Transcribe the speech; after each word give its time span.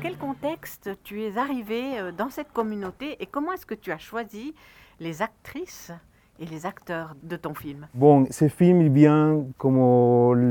quel 0.00 0.16
contexte 0.16 0.90
tu 1.02 1.22
es 1.22 1.36
arrivé 1.36 1.98
euh, 1.98 2.12
dans 2.12 2.30
cette 2.30 2.52
communauté 2.52 3.16
et 3.20 3.26
comment 3.26 3.52
est-ce 3.52 3.66
que 3.66 3.74
tu 3.74 3.90
as 3.90 3.98
choisi 3.98 4.54
les 5.00 5.22
actrices 5.22 5.90
et 6.38 6.46
les 6.46 6.66
acteurs 6.66 7.16
de 7.22 7.36
ton 7.36 7.52
film? 7.52 7.88
Bon, 7.94 8.26
ce 8.30 8.46
film 8.48 8.80
il 8.82 8.90
vient, 8.90 9.44
comme 9.56 9.76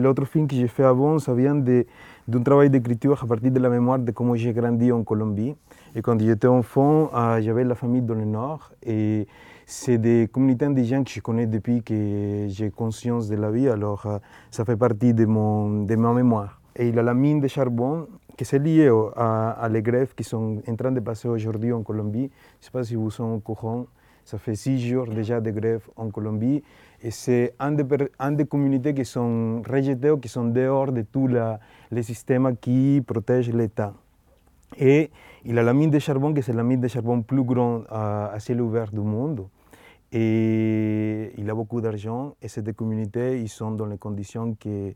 l'autre 0.02 0.26
film 0.26 0.48
que 0.48 0.56
j'ai 0.56 0.68
fait 0.68 0.84
avant, 0.84 1.18
ça 1.20 1.34
vient 1.34 1.56
d'un 1.56 2.44
travail 2.44 2.70
d'écriture 2.70 3.24
à 3.24 3.26
partir 3.26 3.52
de 3.52 3.60
la 3.60 3.70
mémoire 3.70 4.00
de 4.00 4.12
comment 4.12 4.36
j'ai 4.36 4.52
grandi 4.52 4.92
en 4.92 5.04
Colombie. 5.04 5.56
Et 5.96 6.02
quand 6.02 6.20
j'étais 6.20 6.48
enfant, 6.48 7.10
euh, 7.14 7.42
j'avais 7.42 7.64
la 7.64 7.76
famille 7.76 8.02
dans 8.02 8.16
le 8.16 8.26
Nord 8.26 8.72
et 8.84 9.28
c'est 9.66 9.98
des 9.98 10.30
communautés 10.32 10.66
indigènes 10.66 11.06
que 11.06 11.12
je 11.12 11.22
connais 11.22 11.48
depuis 11.48 11.84
que 11.84 12.48
j'ai 12.50 12.70
conscience 12.70 13.30
de 13.30 13.36
la 13.36 13.50
vie, 13.50 13.70
alors 13.70 14.06
euh, 14.06 14.18
ça 14.52 14.66
fait 14.66 14.78
partie 14.78 15.14
de, 15.14 15.26
mon, 15.26 15.84
de 15.84 15.96
ma 15.96 16.12
mémoire. 16.12 16.60
Et 16.76 16.90
il 16.90 17.00
a 17.00 17.04
la 17.04 17.14
mine 17.14 17.40
de 17.40 17.48
charbon 17.48 18.08
qui 18.38 18.44
est 18.44 18.60
liée 18.60 18.90
à, 19.16 19.50
à 19.52 19.68
les 19.68 19.82
grèves 19.82 20.14
qui 20.16 20.24
sont 20.24 20.62
en 20.66 20.76
train 20.76 20.92
de 20.92 21.00
passer 21.02 21.28
aujourd'hui 21.28 21.74
en 21.74 21.84
Colombie. 21.84 22.30
Je 22.30 22.60
ne 22.62 22.66
sais 22.66 22.72
pas 22.72 22.84
si 22.84 22.96
vous 22.96 23.10
êtes 23.10 23.20
au 23.20 23.40
courant. 23.40 23.88
Ça 24.24 24.38
fait 24.38 24.56
six 24.56 24.80
jours 24.88 25.08
déjà 25.08 25.42
de 25.42 25.52
grève 25.52 25.88
en 25.96 26.10
Colombie 26.10 26.62
et 27.02 27.12
c'est 27.12 27.54
un 27.60 27.72
des, 27.72 27.86
un 28.20 28.32
des 28.32 28.46
communautés 28.46 28.94
qui 28.94 29.06
sont 29.06 29.62
rejetées 29.68 30.14
qui 30.22 30.28
sont 30.28 30.46
dehors 30.46 30.92
de 30.92 31.02
tout 31.02 31.28
le 31.28 32.02
système 32.02 32.56
qui 32.58 33.02
protège 33.06 33.52
l'État. 33.54 33.94
Et 34.78 35.12
il 35.46 35.58
a 35.58 35.64
la 35.64 35.74
mine 35.74 35.92
de 35.92 36.00
charbon, 36.00 36.34
qui 36.34 36.40
est 36.40 36.54
la 36.54 36.64
mine 36.64 36.82
de 36.82 36.88
charbon 36.88 37.22
plus 37.22 37.44
grande 37.44 37.86
à, 37.90 38.36
ciel 38.40 38.62
ouvert 38.62 38.92
du 38.92 39.00
monde. 39.00 39.48
Et 40.12 41.32
il 41.38 41.50
a 41.50 41.56
beaucoup 41.56 41.80
d'argent 41.80 42.36
et 42.42 42.48
ces 42.48 42.64
communautés, 42.74 43.42
ils 43.42 43.50
sont 43.50 43.72
dans 43.72 43.86
les 43.86 43.98
conditions 43.98 44.56
qui, 44.56 44.96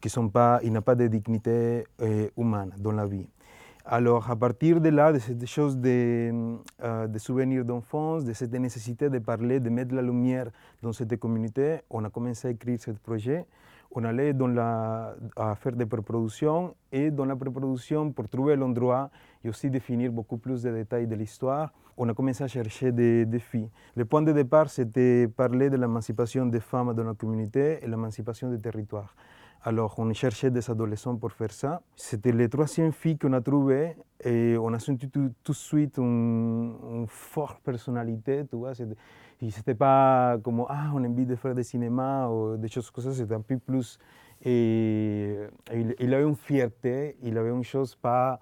qui 0.00 0.08
sont 0.08 0.28
pas, 0.28 0.60
de 0.60 1.06
dignité 1.06 1.84
euh, 2.00 2.28
humaine 2.36 2.72
dans 2.78 2.92
la 2.92 3.06
vie. 3.06 3.28
Alors, 3.84 4.30
à 4.30 4.36
partir 4.36 4.80
de 4.82 4.90
là, 4.90 5.12
de 5.12 5.18
cette 5.18 5.46
chose 5.46 5.78
de, 5.78 6.30
de 7.06 7.18
souvenirs 7.18 7.64
d'enfance, 7.64 8.22
de 8.22 8.34
cette 8.34 8.52
nécessité 8.52 9.08
de 9.08 9.18
parler, 9.18 9.60
de 9.60 9.70
mettre 9.70 9.94
la 9.94 10.02
lumière 10.02 10.50
dans 10.82 10.92
cette 10.92 11.18
communauté, 11.18 11.78
on 11.88 12.04
a 12.04 12.10
commencé 12.10 12.48
à 12.48 12.50
écrire 12.50 12.78
ce 12.78 12.90
projet. 12.90 13.46
On 13.90 14.04
allait 14.04 14.34
dans 14.34 14.48
la, 14.48 15.14
à 15.36 15.54
faire 15.54 15.72
des 15.72 15.86
préproductions 15.86 16.74
et 16.92 17.10
dans 17.10 17.24
la 17.24 17.34
préproduction, 17.34 18.12
pour 18.12 18.28
trouver 18.28 18.56
l'endroit 18.56 19.08
et 19.42 19.48
aussi 19.48 19.70
définir 19.70 20.12
beaucoup 20.12 20.36
plus 20.36 20.62
de 20.62 20.70
détails 20.70 21.06
de 21.06 21.14
l'histoire, 21.14 21.72
on 21.96 22.08
a 22.10 22.14
commencé 22.14 22.44
à 22.44 22.48
chercher 22.48 22.92
des 22.92 23.24
défis. 23.24 23.68
Le 23.96 24.04
point 24.04 24.20
de 24.20 24.32
départ, 24.32 24.68
c'était 24.68 25.26
parler 25.28 25.70
de 25.70 25.76
l'émancipation 25.76 26.44
des 26.44 26.60
femmes 26.60 26.92
dans 26.92 27.04
la 27.04 27.14
communauté 27.14 27.78
et 27.82 27.86
l'émancipation 27.86 28.50
des 28.50 28.60
territoires. 28.60 29.14
Alors, 29.64 29.94
on 29.98 30.12
cherchait 30.12 30.50
des 30.50 30.70
adolescents 30.70 31.16
pour 31.16 31.32
faire 31.32 31.50
ça. 31.50 31.82
C'était 31.96 32.30
les 32.30 32.48
troisième 32.48 32.92
fille 32.92 33.18
qu'on 33.18 33.32
a 33.32 33.40
trouvée 33.40 33.96
et 34.24 34.56
on 34.56 34.72
a 34.72 34.78
senti 34.78 35.10
tout, 35.10 35.28
de 35.28 35.52
suite 35.52 35.98
une, 35.98 37.06
forte 37.08 37.60
personnalité, 37.62 38.44
tu 38.48 38.56
vois. 38.56 38.72
C'était 38.74 39.74
pas 39.74 40.38
comme, 40.42 40.64
ah, 40.68 40.90
on 40.94 41.02
a 41.02 41.08
envie 41.08 41.26
de 41.26 41.34
faire 41.34 41.54
du 41.54 41.64
cinéma 41.64 42.28
ou 42.28 42.56
des 42.56 42.68
choses 42.68 42.90
comme 42.90 43.04
ça, 43.04 43.12
c'était 43.12 43.34
un 43.34 43.40
peu 43.40 43.58
plus. 43.58 43.98
Et, 44.44 45.36
il, 45.72 46.14
avait 46.14 46.22
une 46.22 46.36
fierté, 46.36 47.16
il 47.22 47.36
avait 47.36 47.50
une 47.50 47.64
chose 47.64 47.96
pas 47.96 48.40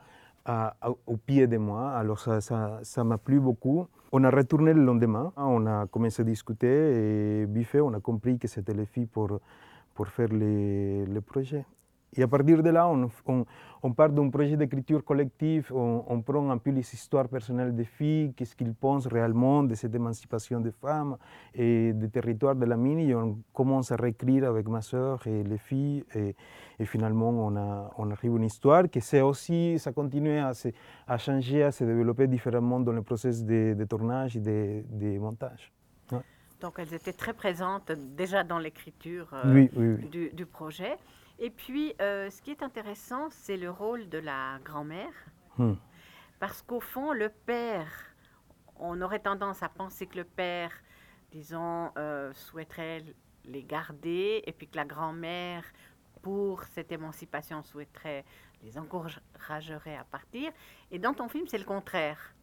au 1.06 1.17
pied 1.17 1.47
de 1.47 1.56
moi, 1.56 1.91
alors 1.92 2.20
ça 2.20 2.33
m'a 2.33 2.41
ça, 2.41 2.80
ça 2.83 3.05
plu 3.19 3.41
beaucoup. 3.41 3.86
On 4.12 4.23
a 4.23 4.30
retourné 4.30 4.75
le 4.75 4.84
lendemain, 4.84 5.33
on 5.36 5.67
a 5.67 5.86
commencé 5.86 6.23
à 6.23 6.25
discuter 6.25 6.69
et 6.69 7.47
vite 7.47 7.75
on 7.77 7.95
a 7.95 8.01
compris 8.01 8.39
que 8.39 8.47
c'était 8.47 8.75
les 8.75 8.86
filles 8.86 9.06
pour 9.06 9.41
pour 9.97 10.08
faire 10.08 10.28
les, 10.28 11.20
projets. 11.27 11.64
Et 12.16 12.22
à 12.22 12.28
partir 12.28 12.62
de 12.62 12.70
là, 12.70 12.89
on, 13.83 13.92
part 13.92 14.11
d'un 14.11 14.29
projet 14.30 14.57
d'écriture 14.57 15.02
collective, 15.05 15.73
on, 15.74 16.05
on, 16.07 16.23
prend 16.23 16.51
un 16.51 16.58
peu 16.58 16.70
les 16.70 16.95
histoires 16.95 17.29
personnelles 17.29 17.74
des 17.74 17.84
filles, 17.84 18.33
qu'est-ce 18.34 18.55
qu'ils 18.55 18.74
pensent 18.74 19.07
réellement 19.07 19.62
de 19.64 19.74
cette 19.74 19.95
émancipation 19.95 20.61
des 20.61 20.70
femmes 20.70 21.17
et 21.55 21.92
des 21.92 22.08
territoires 22.08 22.55
de 22.55 22.64
la 22.64 22.77
mine, 22.77 23.01
et 23.01 23.14
on 23.14 23.39
commence 23.52 23.90
à 23.90 23.96
réécrire 23.96 24.45
avec 24.45 24.68
ma 24.68 24.83
sœur 24.83 25.27
et 25.27 25.42
les 25.42 25.58
filles, 25.58 26.05
et, 26.14 26.34
finalement 26.84 27.30
on, 27.98 28.11
arrive 28.11 28.34
à 28.34 28.36
une 28.36 28.45
histoire 28.45 28.84
qui 28.89 29.01
c'est 29.01 29.23
aussi, 29.23 29.78
ça 29.78 29.92
continue 29.92 30.39
à, 30.39 30.52
se, 30.55 30.68
changer, 31.18 31.63
à 31.64 31.73
se 31.73 31.84
développer 31.84 32.27
différemment 32.28 32.80
dans 32.80 32.92
le 32.92 33.02
processus 33.02 33.45
de, 33.45 33.84
tournage 33.84 34.36
et 34.36 34.40
de 34.40 35.18
montage. 35.18 35.73
Donc 36.61 36.78
elles 36.78 36.94
étaient 36.94 37.12
très 37.12 37.34
présentes 37.34 37.92
déjà 37.92 38.44
dans 38.44 38.58
l'écriture 38.58 39.28
euh, 39.33 39.52
oui, 39.52 39.70
oui, 39.74 39.96
oui. 39.98 40.08
du, 40.08 40.30
du, 40.30 40.46
projet. 40.46 40.96
Et 41.39 41.50
puis, 41.50 41.94
euh, 42.00 42.30
ce 42.30 42.40
qui 42.40 42.50
est 42.50 42.62
intéressant, 42.62 43.28
c'est 43.30 43.56
le 43.56 43.70
rôle 43.70 44.08
de 44.08 44.18
la 44.18 44.58
grand-mère. 44.64 45.12
Hmm. 45.58 45.74
Parce 46.39 46.62
qu'au 46.62 46.80
fond, 46.80 47.12
le 47.12 47.28
père, 47.28 47.89
on 48.78 49.00
aurait 49.02 49.18
tendance 49.18 49.62
à 49.62 49.68
penser 49.68 50.06
que 50.06 50.16
le 50.16 50.24
père, 50.24 50.70
disons, 51.30 51.90
euh, 51.98 52.33
souhaiterait 52.33 53.05
les 53.45 53.62
garder, 53.62 54.42
et 54.46 54.52
puis 54.52 54.66
que 54.66 54.77
la 54.77 54.84
grand-mère, 54.84 55.64
pour 56.22 56.64
cette 56.64 56.90
émancipation, 56.90 57.62
souhaiterait 57.62 58.24
les 58.62 58.78
encouragerait 58.78 59.96
à 59.96 60.05
partir. 60.05 60.50
Et 60.90 60.98
dans 60.98 61.14
ton 61.14 61.28
film, 61.28 61.46
c'est 61.46 61.58
le 61.58 61.64
contraire. 61.64 62.34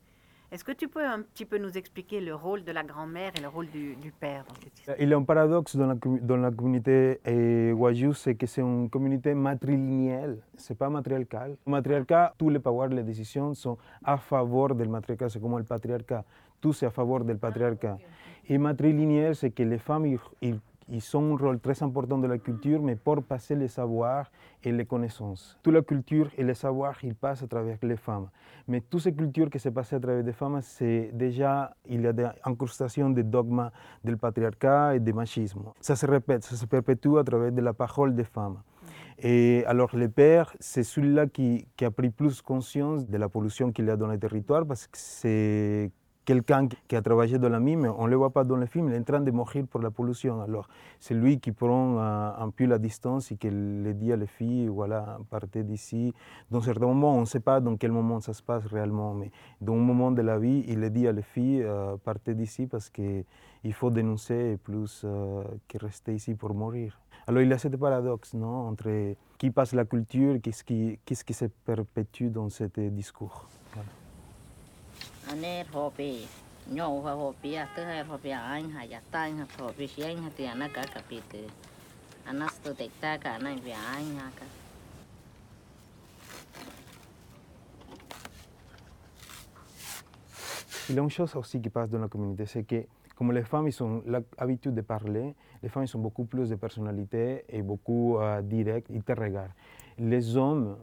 Est-ce 0.54 0.64
que 0.64 0.72
tu 0.72 0.88
peux 0.88 1.04
un 1.04 1.24
petit 1.24 1.46
peu 1.46 1.58
nous 1.58 1.76
expliquer 1.80 2.22
le 2.22 2.36
rôle 2.36 2.64
de 2.64 2.72
la 2.72 2.84
grand-mère 2.84 3.32
et 3.36 3.42
le 3.42 3.48
rôle 3.48 3.66
du, 3.72 3.96
du, 3.96 4.12
père 4.12 4.46
dans 4.48 4.54
cette 4.62 4.78
histoire? 4.78 4.96
Il 5.00 5.10
y 5.10 5.12
a 5.12 5.18
un 5.18 5.24
paradoxe 5.24 5.76
dans 5.76 5.88
la, 5.88 5.96
dans 5.96 6.38
la 6.38 6.52
communauté 6.52 7.20
eh, 7.26 7.72
Wajou, 7.72 8.14
c'est 8.14 8.36
que 8.36 8.46
c'est 8.46 8.62
une 8.62 8.88
communauté 8.88 9.34
matrilinéelle, 9.34 10.38
ce 10.56 10.72
n'est 10.72 10.78
pas 10.78 10.92
matriarcal. 10.92 11.58
Le 11.66 11.72
matriarcat, 11.72 12.36
tous 12.38 12.52
les 12.52 12.60
pouvoirs, 12.60 12.90
les 12.90 13.02
décisions 13.02 13.56
sont 13.56 13.80
à 14.04 14.16
favor 14.18 14.76
du 14.76 14.88
matriarcat, 14.88 15.28
c'est 15.28 15.42
comme 15.42 15.58
le 15.58 15.64
patriarcat, 15.64 16.24
tout 16.62 16.72
c'est 16.72 16.86
à 16.86 16.92
favor 16.92 17.24
du 17.24 17.34
patriarcat. 17.34 17.98
Ah, 18.00 18.06
okay. 18.46 18.54
Et 18.54 18.60
matrilinéel, 18.60 19.36
c'est 19.36 19.50
que 19.50 19.64
les 19.64 19.80
femmes, 19.80 20.06
ils, 20.40 20.60
ils 20.90 21.18
ont 21.18 21.34
un 21.34 21.38
rôle 21.38 21.60
très 21.60 21.82
important 21.84 22.18
dans 22.18 22.28
la 22.28 22.38
culture, 22.38 22.82
mais 22.82 22.96
pour 22.96 23.24
passer 23.24 23.56
les 23.56 23.68
savoirs 23.68 24.32
et 24.64 24.72
les 24.72 24.86
connaissances. 24.86 25.58
Toute 25.64 25.74
la 25.74 25.82
culture 25.82 26.30
et 26.38 26.44
les 26.44 26.54
savoirs, 26.54 26.98
ils 27.04 27.16
passent 27.16 27.44
à 27.44 27.48
travers 27.48 27.78
les 27.82 27.98
femmes. 27.98 28.30
Mais 28.68 28.82
toutes 28.82 29.02
ces 29.02 29.14
cultures 29.14 29.50
qui 29.50 29.60
se 29.60 29.70
passent 29.70 29.94
à 29.94 30.00
travers 30.00 30.24
des 30.24 30.34
femmes, 30.34 30.60
c'est 30.62 31.12
déjà, 31.14 31.76
il 31.88 32.02
y 32.02 32.08
a 32.08 32.14
des 32.14 32.28
incrustations 32.44 33.10
de 33.10 33.22
dogmes 33.22 33.70
du 34.04 34.18
patriarcat 34.18 34.96
et 34.96 35.00
du 35.00 35.14
machisme. 35.14 35.64
Ça 35.80 35.96
se 35.96 36.06
répète, 36.06 36.44
ça 36.44 36.56
se 36.56 36.66
perpétue 36.66 37.18
à 37.18 37.24
travers 37.24 37.52
de 37.52 37.62
la 37.62 37.74
parole 37.74 38.16
des 38.16 38.24
femmes. 38.24 38.60
Et 39.20 39.64
alors 39.68 39.96
le 39.96 40.10
père, 40.10 40.56
c'est 40.60 40.84
celui-là 40.84 41.28
qui, 41.28 41.68
qui, 41.78 41.86
a 41.86 41.92
pris 41.92 42.10
plus 42.10 42.42
conscience 42.42 43.08
de 43.08 43.18
la 43.18 43.30
pollution 43.30 43.72
qu'il 43.72 43.86
y 43.86 43.90
a 43.90 43.96
dans 43.96 44.08
les 44.08 44.18
territoires 44.18 44.66
parce 44.66 44.88
que 44.88 44.98
c'est 44.98 45.92
quelqu'un 46.26 46.68
qui 46.88 46.96
a 46.96 47.02
travaillé 47.02 47.38
dans 47.38 47.50
la 47.50 47.60
mine, 47.60 47.88
on 47.98 48.06
ne 48.06 48.10
le 48.10 48.16
voit 48.16 48.30
pas 48.30 48.44
dans 48.44 48.56
le 48.56 48.66
film, 48.66 48.90
il 48.90 48.96
est 48.96 49.00
en 49.00 49.04
train 49.04 49.20
de 49.20 49.32
mourir 49.32 49.66
pour 49.68 49.82
la 49.82 49.92
pollution. 49.92 50.42
Alors, 50.42 50.68
c'est 51.00 51.14
lui 51.14 51.40
qui 51.40 51.52
prend 51.52 52.00
un, 52.00 52.36
un, 52.38 52.50
peu 52.50 52.66
la 52.66 52.78
distance 52.78 53.32
et 53.32 53.36
qui 53.36 53.50
le 53.50 53.94
dit 53.94 54.12
à 54.12 54.16
les 54.16 54.28
filles, 54.28 54.68
voilà, 54.68 55.18
partez 55.30 55.64
d'ici. 55.64 56.14
Dans 56.50 56.62
certains 56.62 56.86
moments, 56.86 57.16
on 57.16 57.22
ne 57.22 57.26
sait 57.26 57.40
pas 57.40 57.60
dans 57.60 57.76
quel 57.76 57.92
moment 57.92 58.20
ça 58.22 58.34
se 58.34 58.42
passe 58.42 58.66
réellement, 58.66 59.14
mais 59.14 59.32
dans 59.62 59.74
un 59.74 59.78
moment 59.78 60.12
de 60.12 60.22
la 60.22 60.40
vie, 60.40 60.64
il 60.68 60.80
le 60.80 60.90
dit 60.90 61.08
à 61.08 61.12
les 61.12 61.22
filles, 61.22 61.64
euh, 61.64 61.98
partez 62.04 62.36
d'ici 62.36 62.68
parce 62.68 62.90
qu'il 62.90 63.74
faut 63.74 63.90
dénoncer 63.90 64.58
plus 64.64 65.02
euh, 65.04 65.44
que 65.68 65.78
rester 65.78 66.16
ici 66.16 66.36
pour 66.36 66.54
mourir. 66.54 67.00
Alors, 67.28 67.42
il 67.42 67.50
y 67.50 67.54
a 67.54 67.58
ce 67.58 67.70
paradoxe, 67.70 68.34
non, 68.34 68.68
entre 68.68 69.16
qui 69.38 69.50
passe 69.50 69.74
la 69.74 69.86
culture, 69.86 70.38
qu'est-ce 70.42 70.64
qui, 70.64 71.00
qu 71.06 71.16
qui 71.16 71.34
se 71.34 71.46
perpétue 71.46 72.28
dans 72.30 72.50
ce 72.50 72.66
discours? 72.90 73.48
Il 90.90 90.96
y 90.96 91.00
a 91.00 91.02
une 91.02 91.10
chose 91.10 91.36
aussi 91.36 91.62
qui 91.62 91.70
passe 91.70 91.90
dans 91.90 92.00
la 92.00 92.08
communauté, 92.08 92.46
c'est 92.46 92.64
que 92.64 92.86
comme 93.16 93.32
les 93.32 93.44
femmes 93.44 93.68
ils 93.68 93.84
ont 93.84 94.04
l'habitude 94.06 94.74
de 94.74 94.82
parler, 94.82 95.34
les 95.62 95.70
femmes 95.70 95.86
ils 95.86 95.98
ont 95.98 96.02
beaucoup 96.02 96.26
plus 96.26 96.50
de 96.50 96.56
personnalité 96.56 97.46
et 97.48 97.62
beaucoup 97.62 98.18
euh, 98.18 98.42
direct, 98.42 98.88
ils 98.90 99.04
te 99.04 99.14
regardent. 99.14 99.54
Les 99.98 100.36
hommes, 100.36 100.78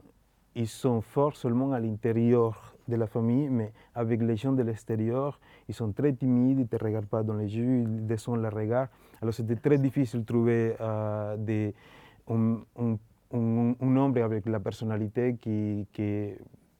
ils 0.55 0.67
sont 0.67 1.01
forts 1.01 1.35
seulement 1.35 1.71
à 1.71 1.79
l'intérieur 1.79 2.75
de 2.87 2.95
la 2.95 3.07
famille, 3.07 3.49
mais 3.49 3.71
avec 3.95 4.21
les 4.21 4.35
gens 4.35 4.51
de 4.51 4.63
l'extérieur, 4.63 5.39
ils 5.67 5.73
sont 5.73 5.91
très 5.91 6.13
timides, 6.13 6.59
ils 6.59 6.63
ne 6.63 6.67
te 6.67 6.83
regardent 6.83 7.07
pas 7.07 7.23
dans 7.23 7.35
les 7.35 7.55
yeux, 7.55 7.81
ils 7.81 8.05
descendent 8.05 8.41
le 8.41 8.49
regard. 8.49 8.87
Alors 9.21 9.33
c'était 9.33 9.55
très 9.55 9.77
difficile 9.77 10.21
de 10.21 10.25
trouver 10.25 10.75
euh, 10.81 11.71
un, 12.29 13.97
homme 13.97 14.17
avec 14.17 14.45
la 14.45 14.59
personnalité 14.59 15.37
qui, 15.39 15.87
qui, 15.93 16.33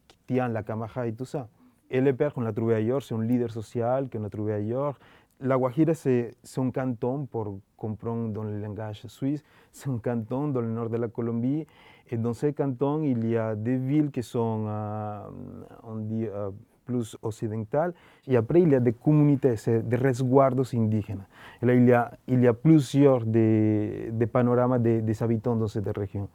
qui, 0.08 0.18
tient 0.28 0.50
la 0.50 0.64
caméra 0.64 1.08
et 1.08 1.14
tout 1.14 1.26
ça. 1.26 1.48
Et 1.90 2.00
le 2.00 2.14
père 2.14 2.34
qu'on 2.34 2.46
a 2.46 2.54
trouvé 2.54 2.76
ailleurs, 2.76 3.04
c'est 3.04 3.14
un 3.14 3.22
leader 3.22 3.52
social 3.52 4.10
qu'on 4.10 4.24
a 4.24 4.30
trouvé 4.30 4.54
ailleurs. 4.54 4.98
La 5.44 5.58
Guajira, 5.58 5.94
c'est 5.96 6.36
un 6.58 6.70
canton, 6.70 7.26
pour 7.26 7.60
comprendre 7.76 8.32
dans 8.32 8.44
le 8.44 8.60
langage 8.60 9.08
suisse, 9.08 9.44
un 9.88 9.98
canton 9.98 10.50
dans 10.50 10.62
le 10.62 10.70
nord 10.70 10.90
de 10.90 10.98
la 10.98 11.08
Colombie. 11.08 11.66
Et 12.12 12.18
dans 12.18 12.34
ce 12.34 12.48
canton, 12.48 13.02
il 13.02 13.28
y 13.28 13.38
a 13.38 13.56
des 13.56 13.78
villes 13.78 14.12
qui 14.12 14.22
sont, 14.22 14.66
euh, 14.68 15.20
on 15.84 16.06
plus 16.86 17.18
occidentales. 17.22 17.94
Après, 18.36 18.62
il 18.62 18.70
y 18.70 18.76
a 18.76 18.80
des 18.80 18.94
communautés, 18.94 19.56
des 19.84 19.96
resguardos 19.96 20.76
indígenas. 20.76 21.26
Et 21.62 21.66
là, 21.66 21.74
il 21.74 21.88
y 21.88 21.94
a, 21.94 22.12
il 22.28 22.42
y 22.42 22.48
a 22.48 22.54
plusieurs 22.54 23.26
des, 23.26 24.10
des 24.12 24.28
panoramas 24.28 24.80
des, 24.80 25.02
des 25.02 25.24
habitants 25.24 25.56
dans 25.56 25.68
cette 25.68 25.96
région. 25.98 26.28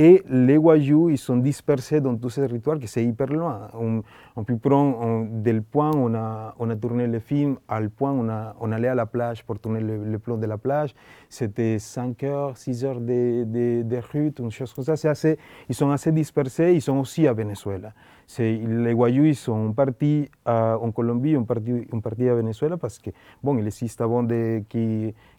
Et 0.00 0.22
les 0.30 0.56
Wayuu, 0.56 1.10
ils 1.10 1.18
sont 1.18 1.38
dispersés 1.38 2.00
dans 2.00 2.16
tout 2.16 2.30
ce 2.30 2.40
territoire 2.40 2.78
qui 2.78 2.86
c'est 2.86 3.04
hyper 3.04 3.26
loin. 3.26 3.68
On, 3.74 4.02
on 4.36 4.44
peut 4.44 4.56
prendre 4.56 4.96
on, 5.00 5.24
del 5.24 5.60
point, 5.60 5.90
on 5.92 6.14
a, 6.14 6.54
on 6.60 6.70
a 6.70 6.76
tourné 6.76 7.08
le 7.08 7.18
film, 7.18 7.58
al 7.66 7.90
point, 7.90 8.12
on, 8.12 8.28
a, 8.28 8.54
on 8.60 8.70
allait 8.70 8.86
à 8.86 8.94
la 8.94 9.06
plage 9.06 9.44
pour 9.44 9.58
tourner 9.58 9.80
le, 9.80 10.04
le 10.04 10.18
plan 10.20 10.36
de 10.36 10.46
la 10.46 10.56
plage. 10.56 10.94
C'était 11.28 11.80
5 11.80 12.22
heures, 12.22 12.56
6 12.56 12.84
heures 12.84 13.00
de, 13.00 13.42
de, 13.42 13.82
de 13.82 14.00
route, 14.12 14.38
une 14.38 14.52
chose 14.52 14.72
comme 14.72 14.84
ça. 14.84 14.92
Assez, 15.10 15.36
ils 15.68 15.74
sont 15.74 15.90
assez 15.90 16.12
dispersés, 16.12 16.74
ils 16.74 16.82
sont 16.82 16.98
aussi 16.98 17.26
à 17.26 17.32
Venezuela. 17.32 17.92
Les 18.38 18.92
Wayuu, 18.92 19.30
ils 19.30 19.34
sont 19.34 19.72
partis 19.72 20.30
à, 20.44 20.78
en 20.78 20.92
Colombie, 20.92 21.34
un 21.34 21.42
parti, 21.42 21.88
un 21.92 21.98
parti 21.98 22.28
à 22.28 22.36
Venezuela 22.36 22.76
parce 22.76 23.00
que, 23.00 23.10
bon, 23.42 23.58
il 23.58 23.66
existe 23.66 24.00
avant 24.00 24.22
de, 24.22 24.62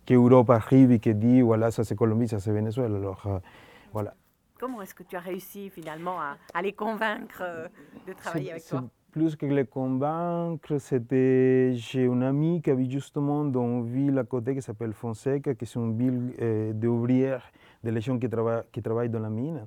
qu'Europe 0.05 0.49
arrive 0.49 0.91
et 0.91 0.99
que 0.99 1.11
dit, 1.11 1.39
voilà, 1.39 1.71
ça 1.71 1.85
c'est 1.85 1.95
Colombie, 1.95 2.27
ça 2.27 2.39
c'est 2.39 2.51
Venezuela. 2.51 2.97
Alors, 2.97 3.23
euh, 3.25 3.39
voilà. 3.93 4.13
Comment 4.59 4.81
est-ce 4.81 4.93
que 4.93 5.03
tu 5.03 5.15
as 5.15 5.21
réussi 5.21 5.69
finalement 5.69 6.19
à, 6.19 6.35
à 6.53 6.61
les 6.61 6.73
convaincre 6.73 7.41
euh, 7.41 7.67
de 8.05 8.11
travailler 8.11 8.51
avec 8.51 8.65
toi? 8.65 8.83
Plus 9.11 9.35
que 9.37 9.45
les 9.45 9.65
convaincre, 9.65 10.77
c'était 10.79 11.71
j'ai 11.75 12.07
un 12.07 12.21
ami 12.21 12.61
qui 12.61 12.69
habite 12.69 12.91
justement 12.91 13.45
dans 13.45 13.65
une 13.65 13.85
ville 13.85 14.17
à 14.19 14.25
côté 14.25 14.53
qui 14.53 14.61
s'appelle 14.61 14.93
Fonseca, 14.93 15.53
qui 15.55 15.63
est 15.63 15.75
une 15.75 15.97
ville 15.97 16.33
euh, 16.41 16.73
d'ouvrières, 16.73 17.49
de 17.83 17.99
gens 18.01 18.19
qui, 18.19 18.29
trava 18.29 18.63
qui 18.71 18.81
travaillent 18.81 19.09
dans 19.09 19.21
la 19.21 19.29
mine. 19.29 19.65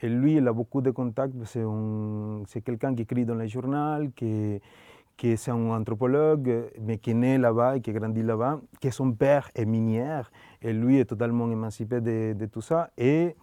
Et 0.00 0.08
lui, 0.08 0.34
il 0.34 0.48
a 0.48 0.52
beaucoup 0.52 0.80
de 0.80 0.90
contacts, 0.90 1.34
c'est 1.44 2.60
quelqu'un 2.62 2.92
qui 2.96 3.02
écrit 3.02 3.24
dans 3.24 3.36
le 3.36 3.46
journal, 3.46 4.10
qui, 4.10 4.60
qui 5.16 5.28
est 5.28 5.48
un 5.48 5.70
anthropologue, 5.70 6.72
mais 6.80 6.98
qui 6.98 7.12
est 7.12 7.14
né 7.14 7.38
là-bas 7.38 7.76
et 7.76 7.80
qui 7.80 7.92
grandit 7.92 8.24
là-bas, 8.24 8.60
que 8.80 8.90
son 8.90 9.12
père 9.12 9.48
est 9.54 9.64
minière, 9.64 10.32
et 10.60 10.72
lui 10.72 10.98
est 10.98 11.04
totalement 11.04 11.48
émancipé 11.48 12.00
de, 12.00 12.32
de 12.32 12.46
tout 12.46 12.60
ça. 12.60 12.90
Et 12.98 13.36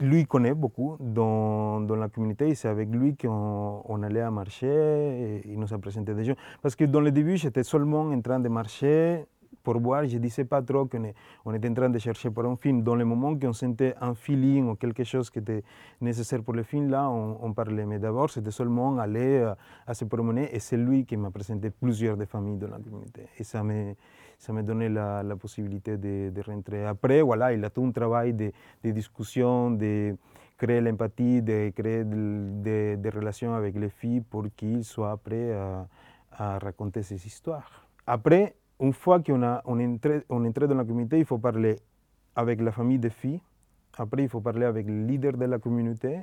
lui 0.00 0.26
connaît 0.26 0.54
beaucoup 0.54 0.96
dans, 1.00 1.80
la 1.80 2.08
communauté 2.08 2.48
et 2.48 2.54
c'est 2.54 2.68
avec 2.68 2.88
lui 2.90 3.16
qu'on 3.16 3.82
on 3.84 4.02
allait 4.02 4.20
à 4.20 4.30
marcher 4.30 5.42
il 5.44 5.58
nous 5.58 5.72
a 5.72 5.78
présenté 5.78 6.14
des 6.14 6.24
gens. 6.24 6.34
Parce 6.62 6.76
que 6.76 6.84
dans 6.84 7.00
le 7.00 7.10
début, 7.10 7.36
j'étais 7.36 7.64
seulement 7.64 8.02
en 8.02 8.20
train 8.20 8.40
de 8.40 8.48
marcher 8.48 9.24
pour 9.68 9.78
voir, 9.82 10.06
je 10.08 10.16
ne 10.16 10.22
disais 10.22 10.46
pas 10.46 10.62
trop 10.62 10.86
qu'on 10.86 11.12
on 11.44 11.52
était 11.52 11.68
en 11.68 11.74
train 11.74 11.90
de 11.90 11.98
chercher 11.98 12.30
pour 12.30 12.46
un 12.46 12.56
film. 12.56 12.82
Dans 12.82 12.94
le 12.94 13.04
moment 13.04 13.38
qu'on 13.38 13.52
sentait 13.52 13.94
un 14.00 14.14
feeling 14.14 14.70
ou 14.70 14.76
quelque 14.76 15.04
chose 15.04 15.28
qui 15.28 15.40
était 15.40 15.62
nécessaire 16.00 16.42
pour 16.42 16.54
le 16.54 16.62
film, 16.62 16.88
là, 16.88 17.10
on, 17.10 17.52
parlait. 17.52 17.84
Mais 17.84 17.98
d'abord, 17.98 18.30
c'était 18.30 18.50
seulement 18.50 18.98
aller 18.98 19.40
à, 19.42 19.58
à 19.86 19.92
se 19.92 20.06
promener 20.06 20.48
et 20.54 20.58
c'est 20.58 20.78
lui 20.78 21.04
qui 21.04 21.18
m'a 21.18 21.30
présenté 21.30 21.68
plusieurs 21.68 22.16
des 22.16 22.24
familles 22.24 22.56
de 22.56 22.64
la 22.64 22.78
communauté. 22.78 23.24
Et 23.38 23.44
ça 23.44 23.62
me 23.62 23.92
ça 24.38 24.54
m'a 24.54 24.62
donné 24.62 24.88
la, 24.88 25.36
possibilité 25.36 25.98
de, 25.98 26.40
rentrer. 26.40 26.86
Après, 26.86 27.20
voilà, 27.20 27.52
il 27.52 27.62
a 27.62 27.68
tout 27.68 27.84
un 27.84 27.90
travail 27.90 28.32
de, 28.32 28.52
discussion, 28.82 29.70
de 29.72 30.16
créer 30.56 30.80
l'empathie, 30.80 31.42
de 31.42 31.70
créer 31.76 32.04
des 32.04 32.96
de, 32.96 33.10
relations 33.10 33.52
avec 33.52 33.74
les 33.76 33.90
filles 33.90 34.22
pour 34.22 34.44
qu'ils 34.56 34.84
soient 34.84 35.18
prêts 35.18 35.52
à, 35.52 35.86
à, 36.32 36.58
raconter 36.58 37.02
ces 37.02 37.26
histoires. 37.26 37.86
Après, 38.06 38.54
une 38.80 38.92
fois 38.92 39.20
qu'on 39.20 39.42
on 39.64 39.80
entré, 39.80 40.22
on 40.28 40.44
entré 40.44 40.68
dans 40.68 40.76
la 40.76 40.84
communauté, 40.84 41.18
il 41.18 41.24
faut 41.26 41.38
parler 41.38 41.76
avec 42.36 42.60
la 42.60 42.72
famille 42.72 42.98
des 42.98 43.10
filles. 43.10 43.40
Après, 43.98 44.22
il 44.24 44.28
faut 44.28 44.40
parler 44.40 44.66
avec 44.66 44.86
le 44.86 45.04
leader 45.04 45.32
de 45.32 45.44
la 45.46 45.58
communauté 45.58 46.20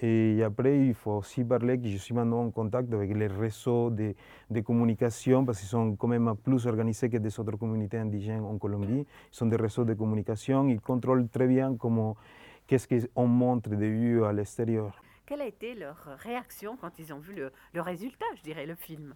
Et 0.00 0.42
après, 0.42 0.86
il 0.88 0.94
faut 0.94 1.12
aussi 1.18 1.44
parler 1.44 1.78
que 1.80 1.86
je 1.88 1.96
suis 1.98 2.14
maintenant 2.14 2.42
en 2.44 2.50
contact 2.50 2.92
avec 2.92 3.14
les 3.16 3.28
réseaux 3.28 3.90
de, 3.90 4.14
de 4.50 4.60
communication 4.60 5.44
parce 5.44 5.60
qu'ils 5.60 5.68
sont 5.68 5.94
quand 5.96 6.08
même 6.08 6.34
plus 6.42 6.66
organisés 6.66 7.08
que 7.08 7.18
des 7.18 7.38
autres 7.38 7.56
communautés 7.56 7.98
indigènes 7.98 8.44
en 8.44 8.58
Colombie. 8.58 9.00
Ils 9.02 9.06
sont 9.30 9.46
des 9.46 9.56
réseaux 9.56 9.84
de 9.84 9.94
communication, 9.94 10.68
ils 10.68 10.80
contrôlent 10.80 11.28
très 11.28 11.46
bien 11.46 11.76
comment, 11.76 12.16
qu'est-ce 12.66 12.88
qu'on 13.06 13.26
montre 13.28 13.70
de 13.70 13.86
vue 13.86 14.24
à 14.24 14.32
l'extérieur. 14.32 15.04
Quelle 15.26 15.40
a 15.42 15.46
été 15.46 15.74
leur 15.74 15.96
réaction 16.18 16.76
quand 16.76 16.98
ils 16.98 17.12
ont 17.14 17.18
vu 17.18 17.34
le, 17.34 17.52
le 17.72 17.80
résultat, 17.80 18.26
je 18.36 18.42
dirais, 18.42 18.66
le 18.66 18.74
film? 18.74 19.14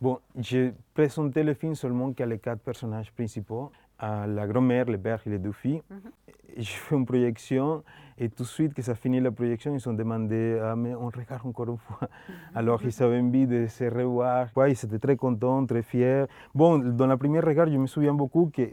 Bon, 0.00 0.20
j'ai 0.36 0.72
présenté 0.94 1.42
le 1.42 1.54
film 1.54 1.74
seulement 1.74 2.12
qu'à 2.12 2.24
les 2.24 2.38
quatre 2.38 2.60
personnages 2.60 3.10
principaux, 3.12 3.72
à 3.98 4.28
la 4.28 4.46
grand-mère, 4.46 4.84
le 4.84 4.96
père 4.96 5.20
et 5.26 5.30
les 5.30 5.38
deux 5.40 5.52
filles. 5.52 5.82
Mm 5.90 5.96
-hmm. 5.96 6.10
J'ai 6.56 6.78
fait 6.84 6.96
une 6.96 7.04
projection 7.04 7.82
et 8.16 8.28
tout 8.28 8.44
de 8.44 8.48
suite 8.48 8.72
que 8.74 8.82
ça 8.82 8.94
finit 8.94 9.20
la 9.20 9.30
projection, 9.30 9.70
ils 9.78 9.88
ont 9.88 9.96
demandé 10.02 10.40
ah, 10.62 10.76
mais 10.76 10.94
on 10.94 11.08
regarde 11.18 11.46
encore 11.50 11.68
une 11.74 11.78
fois. 11.86 12.08
Alors 12.54 12.80
ils 12.88 13.02
avaient 13.02 13.20
envie 13.26 13.46
de 13.54 13.60
se 13.66 13.84
revoir. 13.98 14.42
Ouais, 14.56 14.72
ils 14.72 14.80
étaient 14.84 15.02
très 15.06 15.16
contents, 15.16 15.66
très 15.66 15.82
fiers. 15.90 16.26
Bon, 16.54 16.70
dans 17.00 17.08
la 17.12 17.16
première 17.22 17.44
regard, 17.50 17.68
je 17.74 17.78
me 17.84 17.88
souviens 17.94 18.14
beaucoup 18.22 18.44
que 18.56 18.64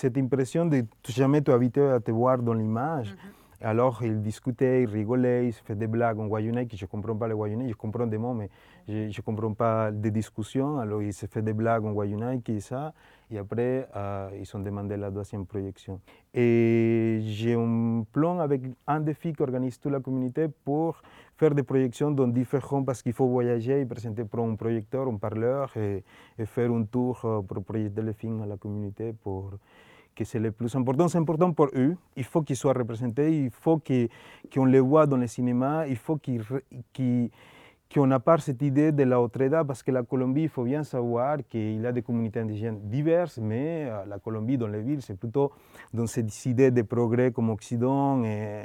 cette 0.00 0.16
impression 0.24 0.62
de 0.72 0.78
jamais 1.18 1.42
te 1.46 1.50
habitué 1.56 1.86
à 1.96 2.00
te 2.00 2.12
voir 2.20 2.36
dans 2.46 2.56
l'image. 2.60 3.10
Mm 3.12 3.16
-hmm. 3.16 3.35
Alors, 3.62 4.02
ils 4.02 4.20
discutaient, 4.20 4.82
ils 4.82 4.88
rigolaient, 4.88 5.48
ils 5.48 5.52
faisaient 5.52 5.76
des 5.76 5.86
blagues 5.86 6.18
en 6.18 6.26
guayonais, 6.26 6.66
que 6.66 6.76
je 6.76 6.84
ne 6.84 6.88
comprends 6.88 7.16
pas 7.16 7.26
le 7.26 7.36
guayonais, 7.36 7.68
je 7.68 7.74
comprends 7.74 8.06
des 8.06 8.18
mots, 8.18 8.34
mais 8.34 8.50
je 8.86 9.06
ne 9.06 9.22
comprends 9.22 9.54
pas 9.54 9.90
des 9.90 10.10
discussions. 10.10 10.78
Alors, 10.78 11.02
ils 11.02 11.14
se 11.14 11.26
faisaient 11.26 11.42
des 11.42 11.54
blagues 11.54 11.84
en 11.84 11.92
guayonais, 11.92 12.40
qui 12.40 12.60
ça. 12.60 12.92
Et 13.30 13.38
après, 13.38 13.88
euh, 13.96 14.30
ils 14.38 14.56
ont 14.56 14.60
demandé 14.60 14.96
la 14.96 15.10
deuxième 15.10 15.46
projection. 15.46 16.00
Et 16.34 17.20
j'ai 17.22 17.54
un 17.54 18.04
plan 18.12 18.38
avec 18.40 18.62
un 18.86 19.04
filles 19.14 19.32
qui 19.32 19.42
organise 19.42 19.80
toute 19.80 19.90
la 19.92 20.00
communauté 20.00 20.48
pour 20.64 21.02
faire 21.36 21.54
des 21.54 21.62
projections 21.62 22.10
dans 22.10 22.28
différents, 22.28 22.84
parce 22.84 23.02
qu'il 23.02 23.14
faut 23.14 23.26
voyager 23.26 23.84
présenter 23.86 24.24
pour 24.24 24.40
un 24.40 24.54
projecteur, 24.54 25.08
un 25.08 25.16
parleur, 25.16 25.74
et, 25.76 26.04
faire 26.44 26.70
un 26.70 26.84
tour 26.84 27.44
pour 27.48 27.64
projeter 27.64 28.02
les 28.02 28.12
films 28.12 28.42
à 28.42 28.46
la 28.46 28.56
communauté 28.56 29.12
pour 29.12 29.52
que 30.16 30.24
c'est 30.24 30.40
le 30.40 30.50
plus 30.50 30.74
important. 30.74 31.06
C'est 31.06 31.18
important 31.18 31.52
pour 31.52 31.68
eux. 31.76 31.96
Il 32.16 32.24
faut 32.24 32.42
qu'ils 32.42 32.56
soient 32.56 32.72
représentés, 32.72 33.44
il 33.44 33.50
faut 33.50 33.78
qu'on 33.78 34.08
qu 34.50 34.66
les 34.66 34.80
voit 34.80 35.06
dans 35.06 35.18
le 35.18 35.26
cinéma, 35.26 35.86
il 35.86 35.96
faut 35.96 36.16
qu'ils 36.16 36.42
qu 36.92 37.30
qu'on 37.94 38.08
n'a 38.08 38.18
pas 38.18 38.36
cette 38.38 38.62
idée 38.62 38.90
de 38.90 39.04
la 39.04 39.20
Autreda, 39.20 39.64
parce 39.64 39.82
que 39.82 39.92
la 39.92 40.02
Colombie, 40.02 40.42
il 40.42 40.48
faut 40.48 40.64
bien 40.64 40.82
savoir 40.82 41.38
qu'il 41.48 41.80
y 41.80 41.86
a 41.86 41.92
des 41.92 42.02
communautés 42.02 42.40
indigènes 42.40 42.80
diverses, 42.82 43.38
mais 43.38 43.88
la 44.08 44.18
Colombie, 44.18 44.58
dans 44.58 44.66
les 44.66 44.82
villes, 44.82 45.02
c'est 45.02 45.16
plutôt 45.16 45.52
dans 45.94 46.06
cette 46.06 46.46
idée 46.46 46.72
de 46.72 46.82
progrès 46.82 47.30
comme 47.30 47.50
Occident. 47.50 48.24
Et, 48.24 48.64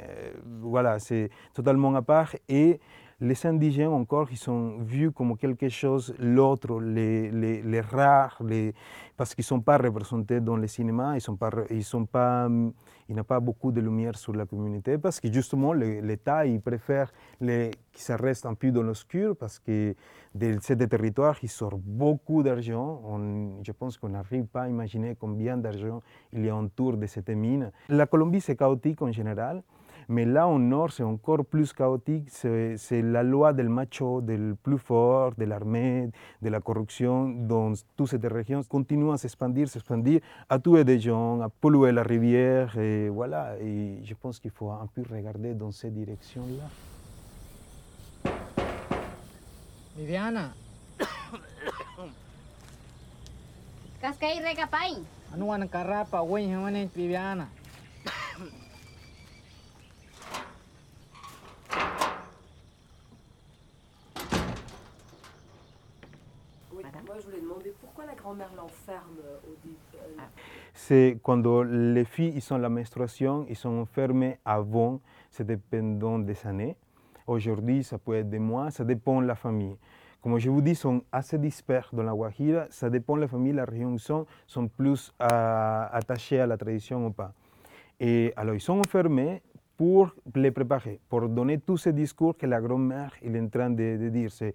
voilà, 0.60 0.98
c'est 0.98 1.30
totalement 1.54 1.94
à 1.94 2.02
part. 2.02 2.34
Et 2.48 2.80
les 3.22 3.46
indigènes 3.46 3.86
encore, 3.92 4.28
ils 4.32 4.36
sont 4.36 4.78
vus 4.80 5.12
comme 5.12 5.36
quelque 5.36 5.68
chose, 5.68 6.12
l'autre, 6.18 6.80
les, 6.80 7.80
rares, 7.80 8.42
parce 9.16 9.32
qu'ils 9.34 9.42
ne 9.42 9.46
sont 9.46 9.60
pas 9.60 9.78
représentés 9.78 10.40
dans 10.40 10.56
le 10.56 10.66
cinéma, 10.66 11.14
ils 11.14 11.20
sont 11.20 11.36
pas, 11.36 11.50
ils 11.70 11.84
sont 11.84 12.04
pas, 12.04 12.48
beaucoup 13.40 13.70
de 13.70 13.80
lumière 13.80 14.16
sur 14.18 14.32
la 14.34 14.44
communauté, 14.44 14.98
parce 14.98 15.20
que 15.20 15.32
justement 15.32 15.72
l'État, 15.72 16.44
il 16.46 16.60
préfère 16.60 17.12
les, 17.40 17.70
que 17.92 18.00
ça 18.00 18.16
reste 18.16 18.44
un 18.44 18.54
peu 18.54 18.72
dans 18.72 18.82
l'obscur, 18.82 19.36
parce 19.36 19.60
que 19.60 19.94
de 20.34 20.58
ces 20.60 20.76
territoires, 20.76 21.38
il 21.44 21.48
sort 21.48 21.78
beaucoup 21.78 22.42
d'argent. 22.42 23.02
Je 23.62 23.70
pense 23.70 23.98
qu'on 23.98 24.08
n'arrive 24.08 24.46
pas 24.46 24.62
à 24.62 24.68
imaginer 24.68 25.14
combien 25.14 25.56
d'argent 25.56 26.02
il 26.32 26.44
y 26.44 26.48
a 26.48 26.56
autour 26.56 26.96
de 26.96 27.06
cette 27.06 27.28
mine. 27.28 27.70
La 27.88 28.06
Colombie, 28.06 28.40
c'est 28.40 28.56
chaotique 28.56 29.00
en 29.00 29.12
général. 29.12 29.62
Mais 30.08 30.24
là, 30.24 30.46
au 30.48 30.58
nord, 30.58 30.92
c'est 30.92 31.02
encore 31.02 31.44
plus 31.44 31.72
chaotique. 31.72 32.28
C'est 32.30 33.02
la 33.02 33.22
loi 33.22 33.52
del 33.52 33.68
macho, 33.68 34.20
del 34.20 34.56
plus 34.62 34.78
fort, 34.78 35.32
de 35.36 35.44
l'armée, 35.44 36.10
de 36.40 36.48
la 36.48 36.60
corruption, 36.60 37.28
dans 37.28 37.72
toutes 37.96 38.08
ces 38.08 38.18
régions 38.26 38.62
continuent 38.64 39.12
à 39.12 39.16
s'expandir, 39.16 39.68
s'expandir, 39.68 40.20
à 40.48 40.58
tuer 40.58 40.84
des 40.84 41.00
gens, 41.00 41.40
à 41.40 41.48
polluer 41.48 41.92
la 41.92 42.02
rivière. 42.02 42.76
Et 42.78 43.08
voilà. 43.08 43.56
Et 43.60 44.00
je 44.04 44.14
pense 44.14 44.38
qu'il 44.38 44.50
faut 44.50 44.70
un 44.70 44.86
peu 44.86 45.02
regarder 45.10 45.54
dans 45.54 45.72
cette 45.72 45.94
direction-là. 45.94 46.68
Viviana. 49.96 50.52
Kaskai 54.00 54.40
reka 54.40 54.66
pai. 54.66 54.98
Anu 55.32 55.52
ang 55.52 55.68
karapa, 55.68 56.22
wen 56.22 56.52
hawanin 56.54 56.88
Viviana. 56.94 57.46
Moi, 67.04 67.20
je 67.20 67.26
voulais 67.26 67.42
demander 67.42 67.74
la 68.06 68.14
grand-mère 68.14 68.50
l'enferme 68.56 69.16
au 69.46 69.54
début. 69.62 69.76
Ah. 70.18 70.22
C'est 70.74 71.18
quand 71.22 71.62
les 71.62 72.04
filles 72.04 72.32
ils 72.34 72.42
sont 72.42 72.58
la 72.58 72.68
menstruation, 72.68 73.46
ils 73.48 73.56
sont 73.56 73.80
enfermées 73.80 74.38
avant, 74.44 75.00
c'est 75.30 75.46
dépendant 75.46 76.18
des 76.18 76.46
années. 76.46 76.76
Aujourd'hui, 77.26 77.84
ça 77.84 77.98
peut 77.98 78.14
être 78.16 78.28
des 78.28 78.38
mois, 78.38 78.70
ça 78.70 78.84
dépend 78.84 79.20
de 79.20 79.26
la 79.26 79.34
famille. 79.34 79.76
comme 80.20 80.38
je 80.38 80.50
vous 80.50 80.62
dis, 80.62 80.74
sont 80.74 81.02
assez 81.10 81.38
dispers 81.38 81.88
dans 81.92 82.02
la 82.02 82.12
Guajira. 82.12 82.66
Ça 82.70 82.88
dépend 82.90 83.16
de 83.16 83.22
la 83.22 83.28
famille, 83.28 83.52
la 83.52 83.64
région 83.64 83.90
où 83.90 83.94
ils 83.94 84.00
sont, 84.00 84.26
sont 84.46 84.68
plus 84.68 85.12
euh, 85.22 85.86
attachés 85.92 86.40
à 86.40 86.46
la 86.46 86.56
tradition 86.56 87.06
ou 87.06 87.10
pas. 87.10 87.32
Et 87.98 88.32
alors, 88.36 88.54
ils 88.54 88.60
sont 88.60 88.78
enfermés 88.78 89.42
pour 89.76 90.14
les 90.34 90.50
préparer, 90.50 91.00
pour 91.08 91.28
donner 91.28 91.58
tous 91.58 91.76
ces 91.76 91.92
discours 91.92 92.36
que 92.36 92.46
la 92.46 92.60
grand-mère 92.60 93.12
est 93.22 93.40
en 93.40 93.48
train 93.48 93.70
de, 93.70 93.96
de 93.96 94.08
dire. 94.10 94.30
C'est, 94.30 94.54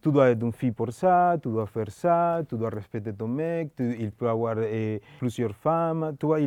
tu 0.00 0.12
dois 0.12 0.30
être 0.30 0.42
une 0.42 0.52
fille 0.52 0.72
pour 0.72 0.92
ça, 0.92 1.36
tu 1.42 1.48
dois 1.48 1.66
faire 1.66 1.90
ça, 1.90 2.42
tu 2.48 2.56
dois 2.56 2.70
respecter 2.70 3.12
ton 3.12 3.28
mec, 3.28 3.72
il 3.78 4.12
peut 4.12 4.28
avoir 4.28 4.56
eh, 4.58 5.00
plusieurs 5.18 5.54
femmes. 5.54 6.14
Tu 6.18 6.26
vois, 6.26 6.38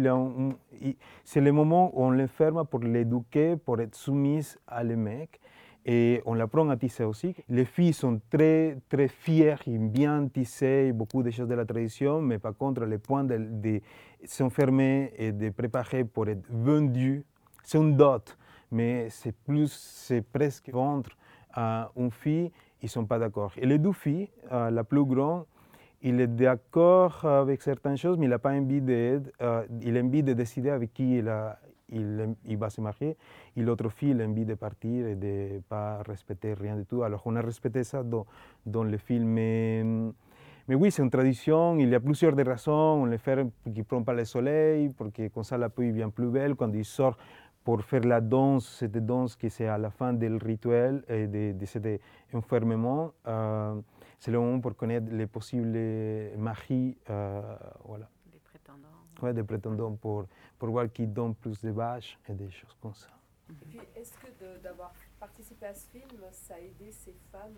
c'est 1.24 1.41
le 1.41 1.51
moment 1.51 1.91
où 1.93 2.05
on 2.05 2.12
l'enferme 2.12 2.65
pour 2.65 2.79
l'éduquer, 2.79 3.58
pour 3.58 3.79
être 3.81 3.96
soumise 3.96 4.58
à 4.67 4.84
le 4.84 4.96
mec. 4.96 5.39
Et 5.84 6.22
on 6.25 6.36
l'apprend 6.36 6.70
à 6.70 6.77
tisser 6.77 7.03
aussi. 7.03 7.36
Les 7.50 7.65
filles 7.65 7.93
sont 7.93 8.22
très, 8.29 8.77
très 8.88 9.08
fières 9.08 9.62
et 9.65 9.79
bien 9.79 10.27
tissées, 10.27 10.91
beaucoup 10.93 11.24
de 11.24 11.31
choses 11.31 11.48
de 11.48 11.55
la 11.55 11.65
tradition, 11.65 12.22
mais 12.22 12.38
par 12.38 12.55
contre, 12.55 12.86
le 12.86 13.00
point 13.00 13.24
de, 13.24 13.38
de 13.38 13.81
s'enfermer 14.24 15.12
et 15.17 15.31
de 15.31 15.50
préparer 15.50 16.05
pour 16.05 16.27
être 16.29 16.46
vendu, 16.51 17.25
c'est 17.63 17.79
une 17.79 17.98
dot, 17.98 18.38
mais 18.70 19.10
c'est 19.10 19.36
plus, 19.36 19.72
c'est 19.72 20.22
presque 20.22 20.70
vendre 20.70 21.10
à 21.51 21.91
une 21.98 22.12
fille, 22.12 22.51
ils 22.82 22.86
ne 22.86 22.90
sont 22.90 23.06
pas 23.06 23.20
d'accord. 23.20 23.54
Et 23.58 23.66
les 23.66 23.78
deux 23.78 23.94
filles, 23.94 24.30
euh, 24.52 24.70
la 24.72 24.84
plus 24.84 25.06
grande, 25.06 25.46
il 26.02 26.20
est 26.20 26.28
d'accord 26.28 27.24
avec 27.26 27.62
certaines 27.62 27.98
choses, 27.98 28.18
mais 28.18 28.26
il 28.26 28.30
n'a 28.30 28.40
pas 28.40 28.52
envie 28.52 28.82
de, 28.82 29.22
euh, 29.42 29.64
il 29.82 29.98
a 29.98 30.02
envie 30.02 30.24
de 30.24 30.34
décider 30.34 30.72
avec 30.72 30.94
qui 30.94 31.18
il, 31.18 32.58
va 32.58 32.70
se 32.70 32.82
marier. 32.82 33.18
Et 33.56 33.62
l'autre 33.62 33.90
fille, 33.90 34.12
il 34.12 34.22
a 34.22 34.26
envie 34.26 34.46
de 34.46 34.56
partir 34.56 35.08
et 35.08 35.16
de 35.16 35.56
ne 35.56 35.60
pas 35.60 36.02
respecter 36.02 36.54
rien 36.56 36.76
du 36.76 36.86
tout. 36.86 37.04
Alors 37.04 37.22
on 37.26 37.36
a 37.36 37.42
respecté 37.42 37.84
ça 37.84 38.04
dans, 38.04 38.84
le 38.84 38.98
film. 38.98 39.28
Mais, 39.28 39.84
oui, 40.68 40.90
c'est 40.90 41.04
une 41.04 41.12
tradition, 41.12 41.78
il 41.78 41.90
y 41.90 41.96
a 41.96 42.00
plusieurs 42.00 42.34
des 42.34 42.44
raisons. 42.44 43.04
On 43.04 43.06
le 43.06 43.18
fait 43.18 43.36
pour 43.36 43.72
qu'il 43.72 43.78
ne 43.78 43.84
prenne 43.84 44.06
pas 44.06 44.14
le 44.14 44.26
soleil, 44.26 44.90
pour 44.90 45.12
que 45.12 45.28
comme 45.28 45.44
ça 45.44 45.58
la 45.58 45.70
pluie 45.70 45.94
plus 46.16 46.30
belle. 46.30 46.56
Quand 46.56 46.74
il 46.74 46.86
sort 46.86 47.16
pour 47.63 47.82
faire 47.84 48.01
la 48.03 48.20
danse, 48.22 48.68
cette 48.80 48.98
danse 49.06 49.36
qui 49.36 49.50
c'est 49.50 49.68
à 49.68 49.77
la 49.77 49.89
fin 49.91 50.13
du 50.13 50.27
rituel 50.38 51.03
et 51.08 51.27
de, 51.27 51.51
de 51.53 51.65
cet 51.65 52.01
enfermement, 52.34 53.13
euh, 53.27 53.80
c'est 54.20 54.32
le 54.32 54.39
moment 54.39 54.60
pour 54.60 54.75
connaître 54.75 55.12
les 55.12 55.27
possibles 55.27 55.77
maris, 56.38 56.98
euh, 57.10 57.41
voilà, 57.86 58.10
Des 58.32 58.39
prétendants. 58.39 58.88
ouais, 59.22 59.34
des 59.34 59.44
prétendants 59.44 59.96
pour, 59.96 60.25
pour 60.58 60.70
voir 60.70 60.91
qui 60.91 61.06
donne 61.08 61.36
plus 61.36 61.62
de 61.62 61.70
vaches 61.72 62.18
et 62.27 62.34
des 62.34 62.50
choses 62.50 62.75
comme 62.82 62.94
ça. 62.96 63.10
Et 63.50 63.53
puis, 63.53 63.80
est-ce 63.96 64.13
que 64.13 64.62
d'avoir 64.63 64.94
participé 65.20 65.65
à 65.65 65.74
ce 65.74 65.88
film, 65.89 66.08
ça 66.32 66.56
a 66.56 66.60
aidé 66.60 66.91
ces 66.91 67.15
femmes 67.32 67.58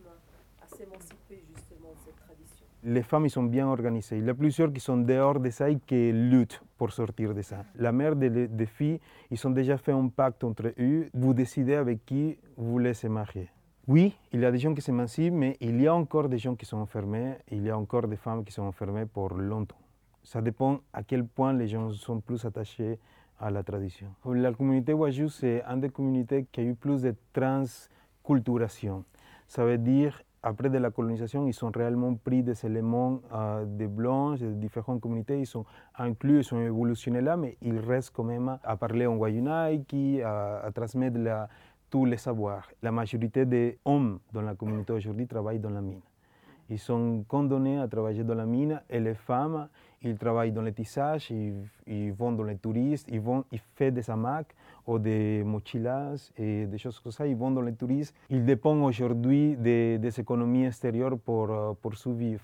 à 0.64 0.76
s'émanciper 0.76 1.44
justement 1.54 1.92
de 1.92 2.00
cette 2.06 2.20
tradition 2.26 2.66
Les 2.84 3.04
femmes, 3.04 3.26
ils 3.26 3.30
sont 3.30 3.44
bien 3.44 3.68
organisées. 3.68 4.18
Il 4.18 4.26
y 4.26 4.30
a 4.30 4.34
plusieurs 4.34 4.72
qui 4.72 4.80
sont 4.80 4.98
dehors 4.98 5.40
de 5.40 5.50
ça 5.50 5.70
et 5.70 5.78
qui 5.80 6.12
luttent 6.12 6.62
pour 6.78 6.92
sortir 6.92 7.34
de 7.34 7.42
ça. 7.42 7.66
La 7.76 7.92
mère 7.92 8.16
des, 8.16 8.66
filles, 8.66 9.00
ils 9.32 9.48
ont 9.48 9.52
déjà 9.52 9.78
fait 9.78 9.92
un 9.92 10.08
pacte 10.08 10.44
entre 10.44 10.74
eux. 10.80 11.10
Vous 11.14 11.34
décidez 11.34 11.76
avec 11.76 12.06
qui 12.06 12.38
vous 12.58 12.72
voulez 12.72 12.94
se 12.94 13.08
marier. 13.08 13.50
Oui, 13.88 14.18
il 14.32 14.40
y 14.40 14.46
a 14.46 14.52
des 14.52 14.60
gens 14.60 14.74
qui 14.74 14.82
s'émancipent, 14.82 15.34
mais 15.34 15.58
il 15.60 15.82
y 15.82 15.88
a 15.88 15.94
encore 15.94 16.30
des 16.30 16.38
gens 16.38 16.56
qui 16.56 16.66
sont 16.66 16.78
enfermés. 16.78 17.36
Il 17.52 17.64
y 17.64 17.70
a 17.70 17.78
encore 17.78 18.08
des 18.08 18.16
femmes 18.16 18.46
qui 18.46 18.54
sont 18.54 18.64
enfermées 18.64 19.06
pour 19.06 19.34
longtemps. 19.34 19.82
Ça 20.24 20.42
dépend 20.42 20.80
à 20.94 21.04
quel 21.04 21.26
point 21.26 21.52
les 21.52 21.68
gens 21.68 21.92
sont 21.92 22.22
plus 22.22 22.46
attachés 22.46 22.98
à 23.40 23.52
la 23.52 23.62
tradition. 23.62 24.08
La 24.26 24.54
communauté 24.54 24.94
Wajou, 24.94 25.28
c'est 25.28 25.62
une 25.64 25.82
des 25.82 25.90
communautés 25.90 26.46
qui 26.50 26.62
a 26.62 26.64
eu 26.64 26.76
plus 26.76 27.02
de 27.02 27.14
transculturation. 27.34 29.04
Ça 29.48 29.66
veut 29.66 29.78
dire, 29.78 30.22
après 30.44 30.70
de 30.70 30.78
la 30.78 30.92
colonisation, 30.92 31.48
ils 31.48 31.66
ont 31.66 31.72
réellement 31.74 32.14
pris 32.16 32.44
des 32.44 32.66
éléments 32.66 33.22
euh, 33.34 33.66
des 33.66 33.88
blancs, 33.88 34.40
de 34.40 34.52
différentes 34.54 35.00
communautés, 35.00 35.40
ils 35.40 35.48
sont 35.48 35.66
inclus, 35.98 36.40
ils 36.40 36.44
sont 36.44 36.60
évolutionnés 36.60 37.22
là, 37.22 37.38
mais 37.38 37.58
ils 37.62 37.80
restent 37.80 38.12
quand 38.14 38.26
même 38.26 38.58
à 38.62 38.76
parler 38.76 39.08
en 39.08 39.16
Wayunaiki, 39.16 40.22
à, 40.22 40.60
à 40.66 40.72
transmettre 40.72 41.18
tous 41.90 42.06
les 42.06 42.18
savoirs. 42.18 42.70
La 42.82 42.92
majorité 42.92 43.46
des 43.46 43.80
hommes 43.86 44.20
dans 44.34 44.42
la 44.42 44.54
communauté 44.54 44.92
aujourd'hui 44.94 45.28
travaillent 45.28 45.60
dans 45.60 45.70
la 45.70 45.82
mine. 45.82 46.02
Ils 46.70 46.80
sont 46.80 47.24
condamnés 47.28 47.80
à 47.80 47.88
travailler 47.88 48.24
dans 48.24 48.36
la 48.36 48.46
mine 48.46 48.82
et 48.90 49.00
les 49.00 49.14
femmes, 49.14 49.68
ils 50.02 50.18
travaillent 50.18 50.52
dans 50.52 50.62
le 50.62 50.74
tissage, 50.74 51.30
ils, 51.32 51.56
ils 51.88 52.12
vont 52.12 52.32
dans 52.32 52.44
les 52.44 52.58
touristes, 52.58 53.08
ils, 53.12 53.20
vont, 53.22 53.46
ils 53.52 53.60
font 53.60 53.92
des 53.92 54.10
hamacs 54.10 54.56
ou 54.86 55.00
des 55.00 55.44
mochilas 55.44 56.32
et 56.38 56.66
des 56.66 56.78
choses 56.78 57.00
comme 57.00 57.12
ça, 57.12 57.26
ils 57.28 57.36
vont 57.36 57.52
dans 57.52 57.62
les 57.62 57.74
touristes. 57.74 58.16
Ils 58.30 58.44
dépendent 58.46 58.84
aujourd'hui 58.84 59.56
des, 59.58 59.98
des 59.98 60.20
économies 60.20 60.66
extérieures 60.66 61.18
pour, 61.18 61.76
pour 61.82 61.96
survivre. 61.96 62.44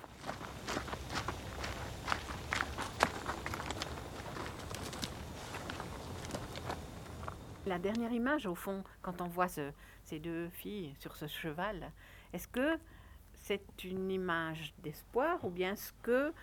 La 7.65 7.77
dernière 7.77 8.11
image, 8.11 8.45
au 8.45 8.55
fond, 8.55 8.83
quand 9.01 9.21
on 9.21 9.27
voit 9.27 9.47
ce- 9.47 9.71
ces 10.03 10.19
deux 10.19 10.49
filles 10.49 10.93
sur 10.99 11.15
ce 11.15 11.27
cheval, 11.27 11.91
est-ce 12.33 12.47
que 12.47 12.77
c'est 13.33 13.83
une 13.83 14.09
image 14.09 14.73
d'espoir 14.83 15.43
ou 15.43 15.49
bien 15.49 15.73
est-ce 15.73 15.93
que 16.01 16.33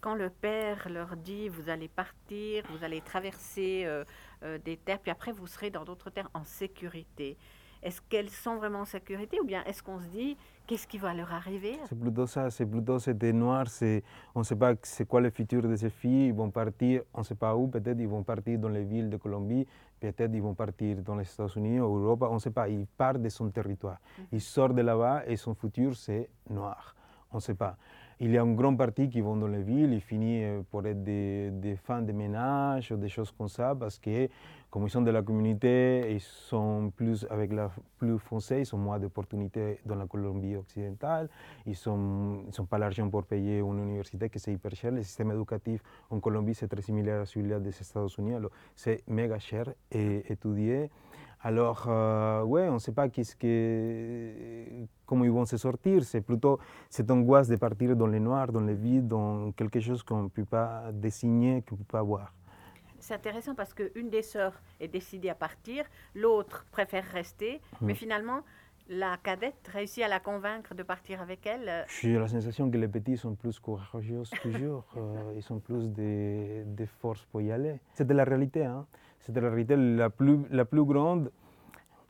quand 0.00 0.14
le 0.14 0.30
père 0.30 0.88
leur 0.88 1.16
dit 1.16 1.48
vous 1.48 1.68
allez 1.68 1.88
partir, 1.88 2.64
vous 2.70 2.84
allez 2.84 3.00
traverser 3.00 3.84
euh, 3.86 4.04
euh, 4.42 4.58
des 4.58 4.76
terres, 4.76 5.00
puis 5.00 5.10
après 5.10 5.32
vous 5.32 5.46
serez 5.46 5.70
dans 5.70 5.84
d'autres 5.84 6.10
terres 6.10 6.30
en 6.34 6.44
sécurité, 6.44 7.36
est-ce 7.82 8.00
qu'elles 8.00 8.30
sont 8.30 8.56
vraiment 8.56 8.80
en 8.80 8.84
sécurité 8.84 9.40
ou 9.40 9.44
bien 9.44 9.62
est-ce 9.64 9.82
qu'on 9.82 10.00
se 10.00 10.06
dit 10.08 10.36
qu'est-ce 10.66 10.86
qui 10.86 10.98
va 10.98 11.14
leur 11.14 11.32
arriver? 11.32 11.78
C'est 11.88 11.98
plutôt 11.98 12.26
ça, 12.26 12.50
c'est 12.50 12.66
plutôt 12.66 12.98
c'était 12.98 13.32
noir, 13.32 13.68
c'est, 13.68 14.02
on 14.34 14.40
ne 14.40 14.44
sait 14.44 14.56
pas 14.56 14.74
c'est 14.82 15.06
quoi 15.06 15.20
le 15.20 15.30
futur 15.30 15.62
de 15.62 15.76
ces 15.76 15.90
filles, 15.90 16.28
ils 16.28 16.34
vont 16.34 16.50
partir, 16.50 17.02
on 17.14 17.20
ne 17.20 17.24
sait 17.24 17.34
pas 17.34 17.54
où, 17.54 17.68
peut-être 17.68 17.98
ils 18.00 18.08
vont 18.08 18.22
partir 18.22 18.58
dans 18.58 18.68
les 18.68 18.84
villes 18.84 19.08
de 19.08 19.16
Colombie, 19.16 19.66
peut-être 20.00 20.34
ils 20.34 20.42
vont 20.42 20.54
partir 20.54 20.96
dans 21.02 21.14
les 21.14 21.30
États-Unis 21.30 21.80
ou 21.80 21.98
Europe, 21.98 22.22
on 22.22 22.34
ne 22.34 22.38
sait 22.40 22.50
pas, 22.50 22.68
ils 22.68 22.86
partent 22.86 23.22
de 23.22 23.28
son 23.28 23.50
territoire, 23.50 23.98
ils 24.32 24.40
sortent 24.40 24.74
de 24.74 24.82
là-bas 24.82 25.22
et 25.26 25.36
son 25.36 25.54
futur 25.54 25.94
c'est 25.94 26.28
noir, 26.50 26.94
on 27.30 27.36
ne 27.36 27.40
sait 27.42 27.54
pas. 27.54 27.76
Il 28.18 28.30
y 28.30 28.38
a 28.38 28.42
une 28.42 28.56
grande 28.56 28.78
partie 28.78 29.10
qui 29.10 29.20
vont 29.20 29.36
dans 29.36 29.46
les 29.46 29.62
villes, 29.62 29.92
ils 29.92 30.00
finissent 30.00 30.44
euh, 30.44 30.62
pour 30.70 30.86
être 30.86 31.04
des, 31.04 31.76
femmes 31.84 32.06
de 32.06 32.12
ménage 32.12 32.90
ou 32.90 32.96
des 32.96 33.10
choses 33.10 33.30
comme 33.30 33.48
ça, 33.48 33.74
parce 33.78 33.98
que 33.98 34.30
comme 34.70 34.84
ils 34.84 34.90
sont 34.90 35.02
de 35.02 35.10
la 35.10 35.20
communauté, 35.20 36.14
ils 36.14 36.20
sont 36.20 36.90
plus 36.96 37.26
avec 37.28 37.52
la 37.52 37.70
plus 37.98 38.18
foncée, 38.18 38.62
ils 38.62 38.74
ont 38.74 38.78
moins 38.78 38.98
d'opportunités 38.98 39.80
dans 39.84 39.96
la 39.96 40.06
Colombie 40.06 40.56
occidentale, 40.56 41.28
ils 41.66 41.76
n'ont 41.86 42.42
ils 42.50 42.58
ont 42.58 42.64
pas 42.64 42.78
l'argent 42.78 43.06
pour 43.10 43.24
payer 43.24 43.58
une 43.58 43.82
université 43.82 44.30
que 44.30 44.38
c'est 44.38 44.52
hyper 44.52 44.74
cher. 44.74 44.92
Le 44.92 45.02
système 45.02 45.30
éducatif 45.32 45.82
en 46.08 46.18
Colombie 46.18 46.54
c'est 46.54 46.68
très 46.68 46.80
similaire 46.80 47.20
à 47.20 47.26
celui 47.26 47.48
des 47.60 47.68
États-Unis, 47.68 48.36
c'est 48.74 49.06
méga 49.08 49.38
cher 49.38 49.66
et 49.90 50.32
étudier. 50.32 50.90
Alors, 51.42 51.84
euh, 51.88 52.42
ouais, 52.42 52.68
on 52.68 52.74
ne 52.74 52.78
sait 52.78 52.92
pas 52.92 53.08
qu'est-ce 53.08 53.36
que, 53.36 54.32
comment 55.04 55.24
ils 55.24 55.30
vont 55.30 55.44
se 55.44 55.56
sortir. 55.56 56.02
C'est 56.04 56.20
plutôt 56.20 56.58
cette 56.90 57.10
angoisse 57.10 57.48
de 57.48 57.56
partir 57.56 57.94
dans 57.94 58.06
le 58.06 58.18
noir, 58.18 58.50
dans 58.52 58.60
le 58.60 58.72
vide, 58.74 59.06
dans 59.08 59.52
quelque 59.52 59.78
chose 59.80 60.02
qu'on 60.02 60.24
ne 60.24 60.28
peut 60.28 60.44
pas 60.44 60.90
désigner, 60.92 61.62
qu'on 61.62 61.74
ne 61.76 61.80
peut 61.80 61.92
pas 61.98 62.02
voir. 62.02 62.32
C'est 62.98 63.14
intéressant 63.14 63.54
parce 63.54 63.74
qu'une 63.74 64.08
des 64.10 64.22
sœurs 64.22 64.60
est 64.80 64.88
décidée 64.88 65.28
à 65.28 65.34
partir, 65.36 65.84
l'autre 66.14 66.66
préfère 66.72 67.04
rester, 67.04 67.60
mais 67.80 67.94
finalement, 67.94 68.40
la 68.88 69.16
cadette 69.22 69.68
réussit 69.72 70.02
à 70.02 70.08
la 70.08 70.18
convaincre 70.18 70.74
de 70.74 70.82
partir 70.82 71.20
avec 71.20 71.46
elle. 71.46 71.68
euh, 71.68 71.82
J'ai 72.00 72.18
la 72.18 72.26
sensation 72.26 72.68
que 72.70 72.76
les 72.78 72.88
petits 72.88 73.16
sont 73.16 73.34
plus 73.34 73.58
courageux 73.60 74.22
toujours, 74.42 74.84
euh, 74.96 75.34
ils 75.36 75.52
ont 75.52 75.58
plus 75.60 75.88
de, 75.90 76.64
de 76.64 76.86
force 76.86 77.24
pour 77.26 77.42
y 77.42 77.52
aller. 77.52 77.78
C'était 77.94 78.14
la 78.14 78.24
réalité, 78.24 78.64
hein. 78.64 78.86
C'était 79.26 79.40
la 79.40 79.48
réalité 79.48 79.74
la 79.76 80.08
plus, 80.08 80.38
la 80.52 80.64
plus 80.64 80.84
grande. 80.84 81.32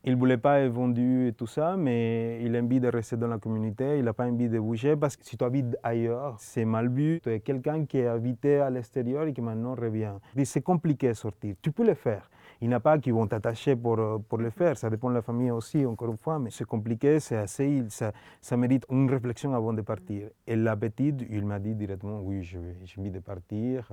Il 0.05 0.13
ne 0.13 0.19
voulait 0.19 0.37
pas 0.37 0.61
être 0.61 0.71
vendu 0.71 1.29
et 1.29 1.33
tout 1.33 1.47
ça, 1.47 1.79
mais 1.79 2.39
il 2.45 2.55
a 2.55 2.61
envie 2.61 2.79
de 2.79 2.89
rester 2.89 3.17
dans 3.17 3.27
la 3.27 3.39
communauté, 3.39 3.99
il 3.99 4.05
n'a 4.05 4.13
pas 4.13 4.27
envie 4.27 4.51
de 4.51 4.59
bouger 4.61 4.97
parce 4.97 5.17
que 5.17 5.25
si 5.25 5.37
tu 5.39 5.43
habites 5.43 5.79
ailleurs, 5.83 6.37
c'est 6.39 6.67
mal 6.67 6.91
vu. 6.91 7.21
Tu 7.23 7.31
es 7.31 7.41
quelqu'un 7.41 7.87
qui 7.87 8.03
a 8.03 8.13
habité 8.13 8.59
à 8.59 8.69
l'extérieur 8.69 9.27
et 9.27 9.33
qui 9.33 9.41
maintenant 9.41 9.75
revient. 9.75 10.13
C'est 10.45 10.61
compliqué 10.61 11.09
de 11.09 11.15
sortir. 11.15 11.57
Tu 11.63 11.73
peux 11.73 11.87
le 11.87 11.95
faire. 11.95 12.31
Il 12.61 12.69
n'y 12.69 12.75
en 12.75 12.79
a 12.79 12.81
pas 12.81 12.99
qui 12.99 13.11
vont 13.11 13.27
t'attacher 13.27 13.77
pour, 13.77 13.99
euh, 13.99 14.19
pour 14.19 14.39
le 14.39 14.51
faire. 14.51 14.77
Ça 14.79 14.89
dépend 14.89 15.11
de 15.11 15.15
la 15.15 15.23
famille 15.23 15.51
aussi, 15.51 15.85
encore 15.85 16.09
une 16.11 16.17
fois, 16.17 16.39
mais 16.39 16.51
c'est 16.51 16.65
compliqué, 16.65 17.21
c'est 17.21 17.37
assez, 17.37 17.85
ça, 17.91 18.13
ça 18.41 18.57
mérite 18.57 18.87
une 18.91 19.11
réflexion 19.11 19.55
avant 19.55 19.73
de 19.75 19.83
partir. 19.83 20.29
Et 20.47 20.57
la 20.57 20.75
petite, 20.77 21.27
il 21.29 21.45
m'a 21.45 21.59
dit 21.59 21.75
directement, 21.75 22.21
oui, 22.21 22.43
je 22.43 22.59
vais- 22.59 22.77
j'ai 22.85 23.01
envie 23.01 23.11
de 23.11 23.19
partir. 23.21 23.91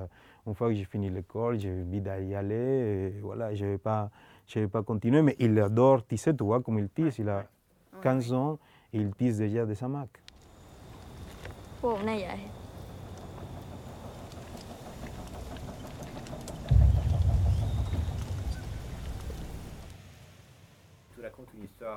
Une 0.48 0.56
fois 0.56 0.70
que 0.70 0.76
j'ai 0.76 0.86
fini 0.86 1.10
l'école, 1.10 1.60
j'ai 1.60 1.72
envie 1.72 2.00
d'y 2.02 2.36
aller. 2.36 2.56
Et 3.16 3.20
voilà, 3.22 3.54
je 3.54 3.66
ne 3.66 3.72
vais, 3.72 3.78
pas- 3.78 4.10
je 4.48 4.60
vais 4.62 4.68
pas 4.68 4.82
continuer. 4.84 5.22
Mais 5.22 5.36
il 5.40 5.60
adore 5.60 6.06
tisser, 6.06 6.36
tu 6.36 6.44
vois, 6.46 6.62
comme 6.62 6.80
il 6.80 6.90
tisse. 6.90 7.20
Il 7.20 7.28
a 7.30 7.46
15 8.02 8.32
ans 8.32 8.60
et 8.94 9.00
il 9.00 9.14
tisse 9.14 9.38
déjà 9.38 9.66
des 9.66 9.84
hamacs. 9.84 10.20
พ 11.82 12.63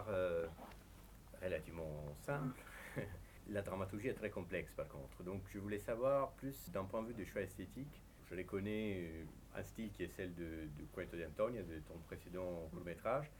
euh, 0.09 0.47
relativement 1.43 2.15
simple. 2.21 2.61
La 3.49 3.63
dramaturgie 3.63 4.09
est 4.09 4.15
très 4.15 4.31
complexe 4.31 4.73
par 4.73 4.89
contre. 4.89 5.23
Donc 5.23 5.43
je 5.53 5.59
voulais 5.59 5.79
savoir 5.79 6.33
plus 6.33 6.71
d'un 6.71 6.85
point 6.85 7.03
de 7.03 7.09
vue 7.09 7.15
de 7.15 7.25
choix 7.25 7.43
esthétique. 7.43 8.03
Je 8.29 8.35
les 8.35 8.45
connais 8.45 9.09
euh, 9.09 9.25
un 9.55 9.63
style 9.63 9.91
qui 9.93 10.03
est 10.03 10.09
celle 10.09 10.35
de, 10.35 10.45
de 10.45 10.85
Cuento 10.93 11.17
de 11.17 11.79
ton 11.87 11.99
précédent 12.07 12.69
court 12.73 12.85
métrage. 12.85 13.31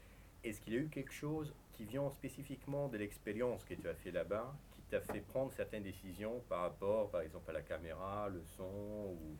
Est-ce 0.43 0.61
qu'il 0.61 0.73
y 0.73 0.77
a 0.77 0.79
eu 0.79 0.87
quelque 0.87 1.11
chose 1.11 1.53
qui 1.73 1.83
vient 1.83 2.09
spécifiquement 2.09 2.87
de 2.87 2.97
l'expérience 2.97 3.65
que 3.65 3.73
tu 3.73 3.87
as 3.87 3.95
fait 3.95 4.11
là-bas, 4.11 4.55
qui 4.71 4.81
t'a 4.83 5.01
fait 5.01 5.19
prendre 5.19 5.51
certaines 5.51 5.83
décisions 5.83 6.41
par 6.47 6.61
rapport, 6.61 7.09
par 7.09 7.21
exemple, 7.21 7.49
à 7.49 7.53
la 7.53 7.61
caméra, 7.61 8.29
le 8.29 8.41
son, 8.55 8.63
ou, 8.63 9.37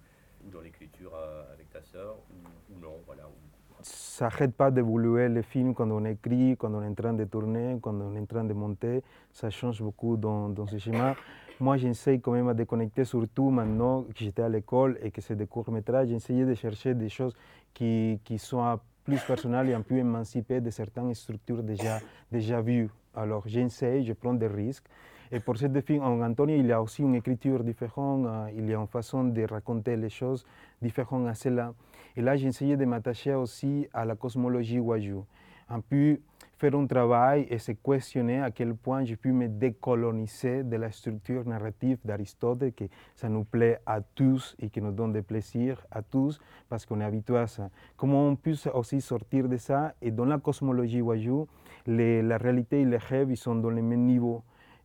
dans 0.51 0.59
l'écriture 0.61 1.15
euh, 1.15 1.53
avec 1.53 1.69
ta 1.69 1.81
sœur, 1.81 2.17
ou, 2.29 2.73
ou 2.73 2.79
non, 2.79 3.01
voilà, 3.05 3.27
ou 3.27 3.56
ça 3.81 4.25
n'arrête 4.25 4.55
pas 4.55 4.71
d'évoluer 4.71 5.29
le 5.29 5.41
film 5.41 5.73
quand 5.73 5.89
on 5.91 6.03
écrit, 6.05 6.55
quand 6.57 6.73
on 6.73 6.81
est 6.81 6.87
en 6.87 6.93
train 6.93 7.13
de 7.13 7.23
tourner, 7.25 7.77
quand 7.81 7.93
on 7.93 8.15
est 8.15 8.19
en 8.19 8.25
train 8.25 8.43
de 8.43 8.53
monter. 8.53 9.03
Ça 9.31 9.49
change 9.49 9.81
beaucoup 9.81 10.17
dans, 10.17 10.53
ce 10.67 10.77
schéma. 10.77 11.15
Moi, 11.59 11.77
j'essaie 11.77 12.19
quand 12.19 12.31
même 12.31 12.47
à 12.49 12.53
déconnecter, 12.53 13.03
surtout 13.03 13.49
maintenant 13.49 14.03
que 14.03 14.17
j'étais 14.17 14.43
à 14.43 14.49
l'école 14.49 14.97
et 15.01 15.11
que 15.11 15.21
c'est 15.21 15.35
des 15.35 15.47
courts-métrages. 15.47 16.09
J'essayais 16.09 16.45
de 16.45 16.53
chercher 16.53 16.93
des 16.93 17.09
choses 17.09 17.35
qui, 17.73 18.19
qui 18.23 18.37
soient 18.37 18.81
plus 19.03 19.21
personnelles 19.21 19.69
et 19.69 19.73
un 19.73 19.81
peu 19.81 19.97
émancipées 19.97 20.61
de 20.61 20.69
certaines 20.69 21.13
structures 21.13 21.63
déjà, 21.63 21.99
déjà 22.31 22.61
vues. 22.61 22.89
Alors, 23.15 23.43
j'essaie, 23.47 24.03
je 24.03 24.13
prends 24.13 24.33
des 24.33 24.47
risques. 24.47 24.85
Et 25.31 25.39
pour 25.39 25.57
ce 25.57 25.67
film, 25.81 26.03
en 26.03 26.21
Antonio, 26.21 26.55
il 26.55 26.67
y 26.67 26.71
a 26.71 26.81
aussi 26.81 27.01
une 27.01 27.15
écriture 27.15 27.63
différente, 27.63 28.25
euh, 28.25 28.49
il 28.55 28.69
y 28.69 28.73
a 28.73 28.79
une 28.79 28.87
façon 28.87 29.25
de 29.25 29.43
raconter 29.43 29.97
les 29.97 30.09
choses 30.09 30.45
différente 30.81 31.27
à 31.27 31.33
celle-là. 31.33 31.73
Et 32.17 32.21
là, 32.21 32.35
j'ai 32.35 32.47
essayé 32.47 32.75
de 32.75 32.83
m'attacher 32.83 33.35
aussi 33.35 33.87
à 33.93 34.03
la 34.03 34.15
cosmologie 34.15 34.79
Wajou. 34.79 35.23
Un 35.69 35.81
peu 35.81 36.19
faire 36.57 36.73
un 36.73 36.87
travail 36.87 37.45
et 37.47 37.59
se 37.59 37.73
questionner 37.73 38.41
à 38.41 38.49
quel 38.49 38.73
point 38.73 39.05
j'ai 39.05 39.15
pu 39.15 39.31
me 39.31 39.47
décoloniser 39.47 40.63
de 40.63 40.77
la 40.77 40.89
structure 40.89 41.45
narrative 41.45 41.99
d'Aristote, 42.03 42.73
que 42.73 42.85
ça 43.13 43.29
nous 43.29 43.43
plaît 43.43 43.79
à 43.85 44.01
tous 44.01 44.55
et 44.57 44.71
qui 44.71 44.81
nous 44.81 44.91
donne 44.91 45.13
des 45.13 45.21
plaisirs 45.21 45.85
à 45.91 46.01
tous 46.01 46.39
parce 46.67 46.87
qu'on 46.87 47.01
est 47.01 47.05
habitué 47.05 47.37
à 47.37 47.45
ça. 47.45 47.69
Comment 47.95 48.27
on 48.29 48.35
peut 48.35 48.55
aussi 48.73 48.99
sortir 48.99 49.47
de 49.47 49.57
ça? 49.57 49.93
Et 50.01 50.09
dans 50.09 50.25
la 50.25 50.39
cosmologie 50.39 51.01
Wajou, 51.01 51.47
la 51.85 52.37
réalité 52.37 52.81
et 52.81 52.85
les 52.85 52.97
rêves 52.97 53.29
ils 53.29 53.37
sont 53.37 53.53
dans 53.53 53.69
le 53.69 53.83
même 53.83 54.05
niveau. 54.05 54.41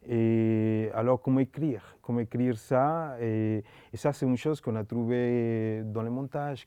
Et 0.08 0.90
alors, 0.94 1.20
comment 1.20 1.40
écrire? 1.40 1.96
Comment 2.02 2.20
écrire 2.20 2.56
ça? 2.58 3.16
Et, 3.20 3.62
ça, 3.94 4.12
c'est 4.12 4.26
une 4.26 4.36
chose 4.36 4.60
qu'on 4.60 4.76
a 4.76 4.84
trouvée 4.84 5.82
dans 5.84 6.02
le 6.02 6.10
montage, 6.10 6.66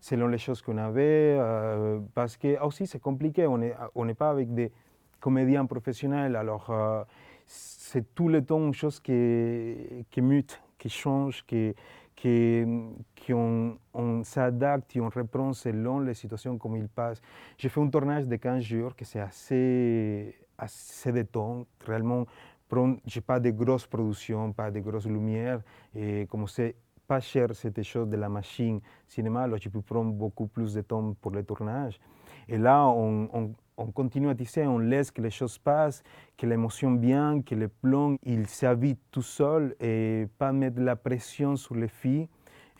selon 0.00 0.26
les 0.26 0.38
choses 0.38 0.60
qu'on 0.60 0.78
avait, 0.78 1.36
euh, 1.38 2.00
parce 2.14 2.36
que 2.36 2.60
aussi 2.62 2.86
c'est 2.86 2.98
compliqué, 2.98 3.46
on 3.46 4.04
n'est 4.04 4.14
pas 4.14 4.30
avec 4.30 4.52
des 4.52 4.72
comédiens 5.20 5.64
professionnels, 5.64 6.34
alors 6.34 6.68
euh, 6.70 7.04
c'est 7.46 8.12
tout 8.12 8.28
le 8.28 8.44
temps 8.44 8.58
une 8.66 8.74
chose 8.74 8.98
qui, 8.98 10.04
qui 10.10 10.20
mute, 10.20 10.60
qui 10.76 10.88
change, 10.88 11.44
qui, 11.46 11.72
qui, 12.16 13.32
on 13.32 14.24
s'adapte 14.24 14.96
et 14.96 15.00
on 15.00 15.08
reprend 15.08 15.52
selon 15.52 16.00
les 16.00 16.14
situations 16.14 16.58
comme 16.58 16.76
il 16.76 16.88
passe. 16.88 17.20
J'ai 17.56 17.68
fait 17.68 17.80
un 17.80 17.88
tournage 17.88 18.26
de 18.26 18.36
15 18.36 18.62
jours, 18.62 18.96
que 18.96 19.04
c'est 19.04 19.20
assez 19.20 20.34
assez 20.58 21.12
de 21.12 21.22
temps. 21.22 21.66
Réellement, 21.86 22.26
je 22.70 23.18
n'ai 23.18 23.20
pas 23.20 23.38
de 23.38 23.50
grosses 23.50 23.86
productions, 23.86 24.52
pas 24.52 24.70
de 24.70 24.80
grosses 24.80 25.06
lumières. 25.06 25.60
Et 25.94 26.26
comme 26.26 26.48
c'est 26.48 26.74
pas 27.06 27.20
cher 27.20 27.48
cette 27.54 27.82
chose 27.82 28.08
de 28.08 28.16
la 28.16 28.28
machine 28.28 28.80
cinéma, 29.06 29.42
alors 29.42 29.58
je 29.60 29.68
peux 29.68 29.82
prendre 29.82 30.12
beaucoup 30.12 30.46
plus 30.46 30.74
de 30.74 30.80
temps 30.80 31.14
pour 31.20 31.32
le 31.32 31.42
tournage. 31.42 32.00
Et 32.48 32.56
là, 32.56 32.86
on, 32.86 33.28
on, 33.32 33.54
on 33.76 33.86
continue 33.90 34.30
à 34.30 34.34
tisser, 34.34 34.66
on 34.66 34.78
laisse 34.78 35.10
que 35.10 35.20
les 35.20 35.30
choses 35.30 35.58
passent, 35.58 36.02
que 36.36 36.46
l'émotion 36.46 36.96
vienne, 36.96 37.44
que 37.44 37.54
le 37.54 37.68
plan, 37.68 38.16
il 38.22 38.46
s'habite 38.46 39.00
tout 39.10 39.22
seul 39.22 39.74
et 39.80 40.26
pas 40.38 40.52
mettre 40.52 40.80
la 40.80 40.96
pression 40.96 41.56
sur 41.56 41.74
les 41.74 41.88
filles 41.88 42.28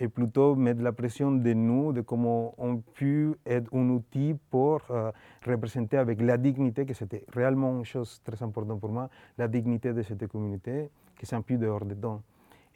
et 0.02 0.08
plutôt 0.08 0.56
mettre 0.56 0.82
la 0.82 0.90
pression 0.90 1.30
de 1.30 1.52
nous, 1.52 1.92
de 1.92 2.00
comment 2.00 2.54
on 2.58 2.78
peut 2.78 3.36
être 3.46 3.72
un 3.72 3.88
outil 3.90 4.34
pour 4.50 4.80
euh, 4.90 5.12
représenter 5.46 5.96
avec 5.96 6.20
la 6.20 6.36
dignité, 6.36 6.84
que 6.84 6.92
c'était 6.92 7.24
réellement 7.32 7.78
une 7.78 7.84
chose 7.84 8.20
très 8.24 8.42
importante 8.42 8.80
pour 8.80 8.90
moi, 8.90 9.08
la 9.38 9.46
dignité 9.46 9.92
de 9.92 10.02
cette 10.02 10.26
communauté, 10.26 10.90
qui 11.16 11.26
peu 11.42 11.56
dehors 11.56 11.84
de 11.84 11.94
temps. 11.94 12.20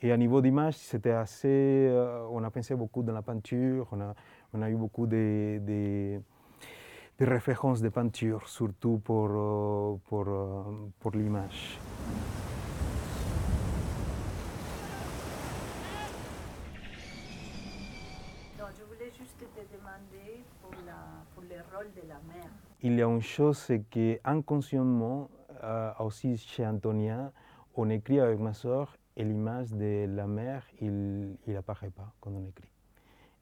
Et 0.03 0.13
à 0.13 0.17
niveau 0.17 0.41
d'image, 0.41 0.77
c'était 0.77 1.11
assez. 1.11 1.49
Euh, 1.49 2.29
on 2.31 2.45
a 2.45 2.51
pensé 2.51 2.77
beaucoup 2.77 3.03
dans 3.03 3.15
la 3.15 3.23
peinture, 3.23 3.89
on 4.53 4.63
a, 4.63 4.71
eu 4.71 4.77
beaucoup 4.77 5.09
de, 5.09 6.21
références 7.19 7.81
de 7.81 7.89
peinture, 7.89 8.49
surtout 8.49 8.99
pour, 8.99 9.31
euh, 9.33 9.97
pour, 10.09 10.27
pour 11.01 11.11
l'image. 11.11 11.81
Il 22.83 22.95
y 22.95 23.03
a 23.03 23.07
une 23.07 23.23
chose, 23.23 23.59
c'est 23.59 23.83
qu'inconsciemment, 23.91 25.29
euh, 25.63 25.93
aussi 25.99 26.37
chez 26.37 26.67
Antonia, 26.67 27.33
on 27.75 27.89
écrit 27.91 28.21
avec 28.21 28.39
ma 28.39 28.53
soeur 28.53 28.97
et 29.17 29.25
l'image 29.25 29.73
de 29.73 30.07
la 30.09 30.27
mère, 30.27 30.67
il 30.81 31.37
n'apparaît 31.47 31.91
pas 31.91 32.13
quand 32.21 32.31
on 32.31 32.47
écrit. 32.47 32.71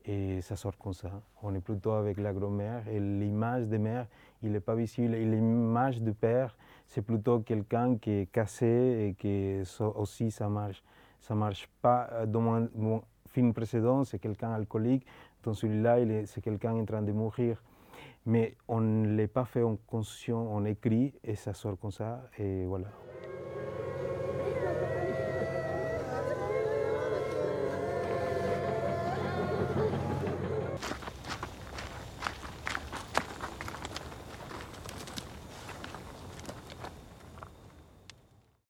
Et 0.06 0.42
ça 0.42 0.54
sort 0.54 0.76
comme 0.76 0.92
ça. 0.92 1.10
On 1.42 1.54
est 1.54 1.60
plutôt 1.60 1.92
avec 1.92 2.18
la 2.18 2.32
grand-mère 2.32 2.86
et 2.88 3.00
l'image 3.00 3.68
de 3.68 3.78
mère, 3.78 4.06
il 4.42 4.52
n'est 4.52 4.60
pas 4.60 4.74
visible. 4.74 5.14
Et 5.14 5.24
l'image 5.24 6.00
de 6.00 6.12
père, 6.12 6.56
c'est 6.86 7.02
plutôt 7.02 7.40
quelqu'un 7.40 7.96
qui 7.96 8.10
est 8.10 8.26
cassé 8.26 8.66
et 8.66 9.14
qui 9.14 9.62
aussi 9.80 10.30
ça 10.30 10.48
marche. 10.48 10.82
Ça 11.20 11.34
marche 11.34 11.68
pas. 11.80 12.08
Euh, 12.12 12.26
dans 12.26 12.40
mon, 12.40 12.68
mon 12.74 13.02
film 13.28 13.54
précédent, 13.54 14.04
c'est 14.04 14.18
quelqu'un 14.18 14.52
alcoolique. 14.52 15.06
Dans 15.42 15.54
celui-là, 15.54 16.26
c'est 16.26 16.42
quelqu'un 16.42 16.74
en 16.74 16.84
train 16.84 17.02
de 17.02 17.12
mourir 17.12 17.62
mais 18.26 18.56
on 18.68 18.80
ne 18.80 19.16
l'a 19.16 19.28
pas 19.28 19.44
fait 19.44 19.62
en 19.62 19.76
conscient, 19.76 20.38
on 20.38 20.64
écrit 20.64 21.14
et 21.24 21.34
ça 21.36 21.54
sort 21.54 21.78
comme 21.78 21.92
ça 21.92 22.22
et 22.38 22.64
voilà. 22.66 22.88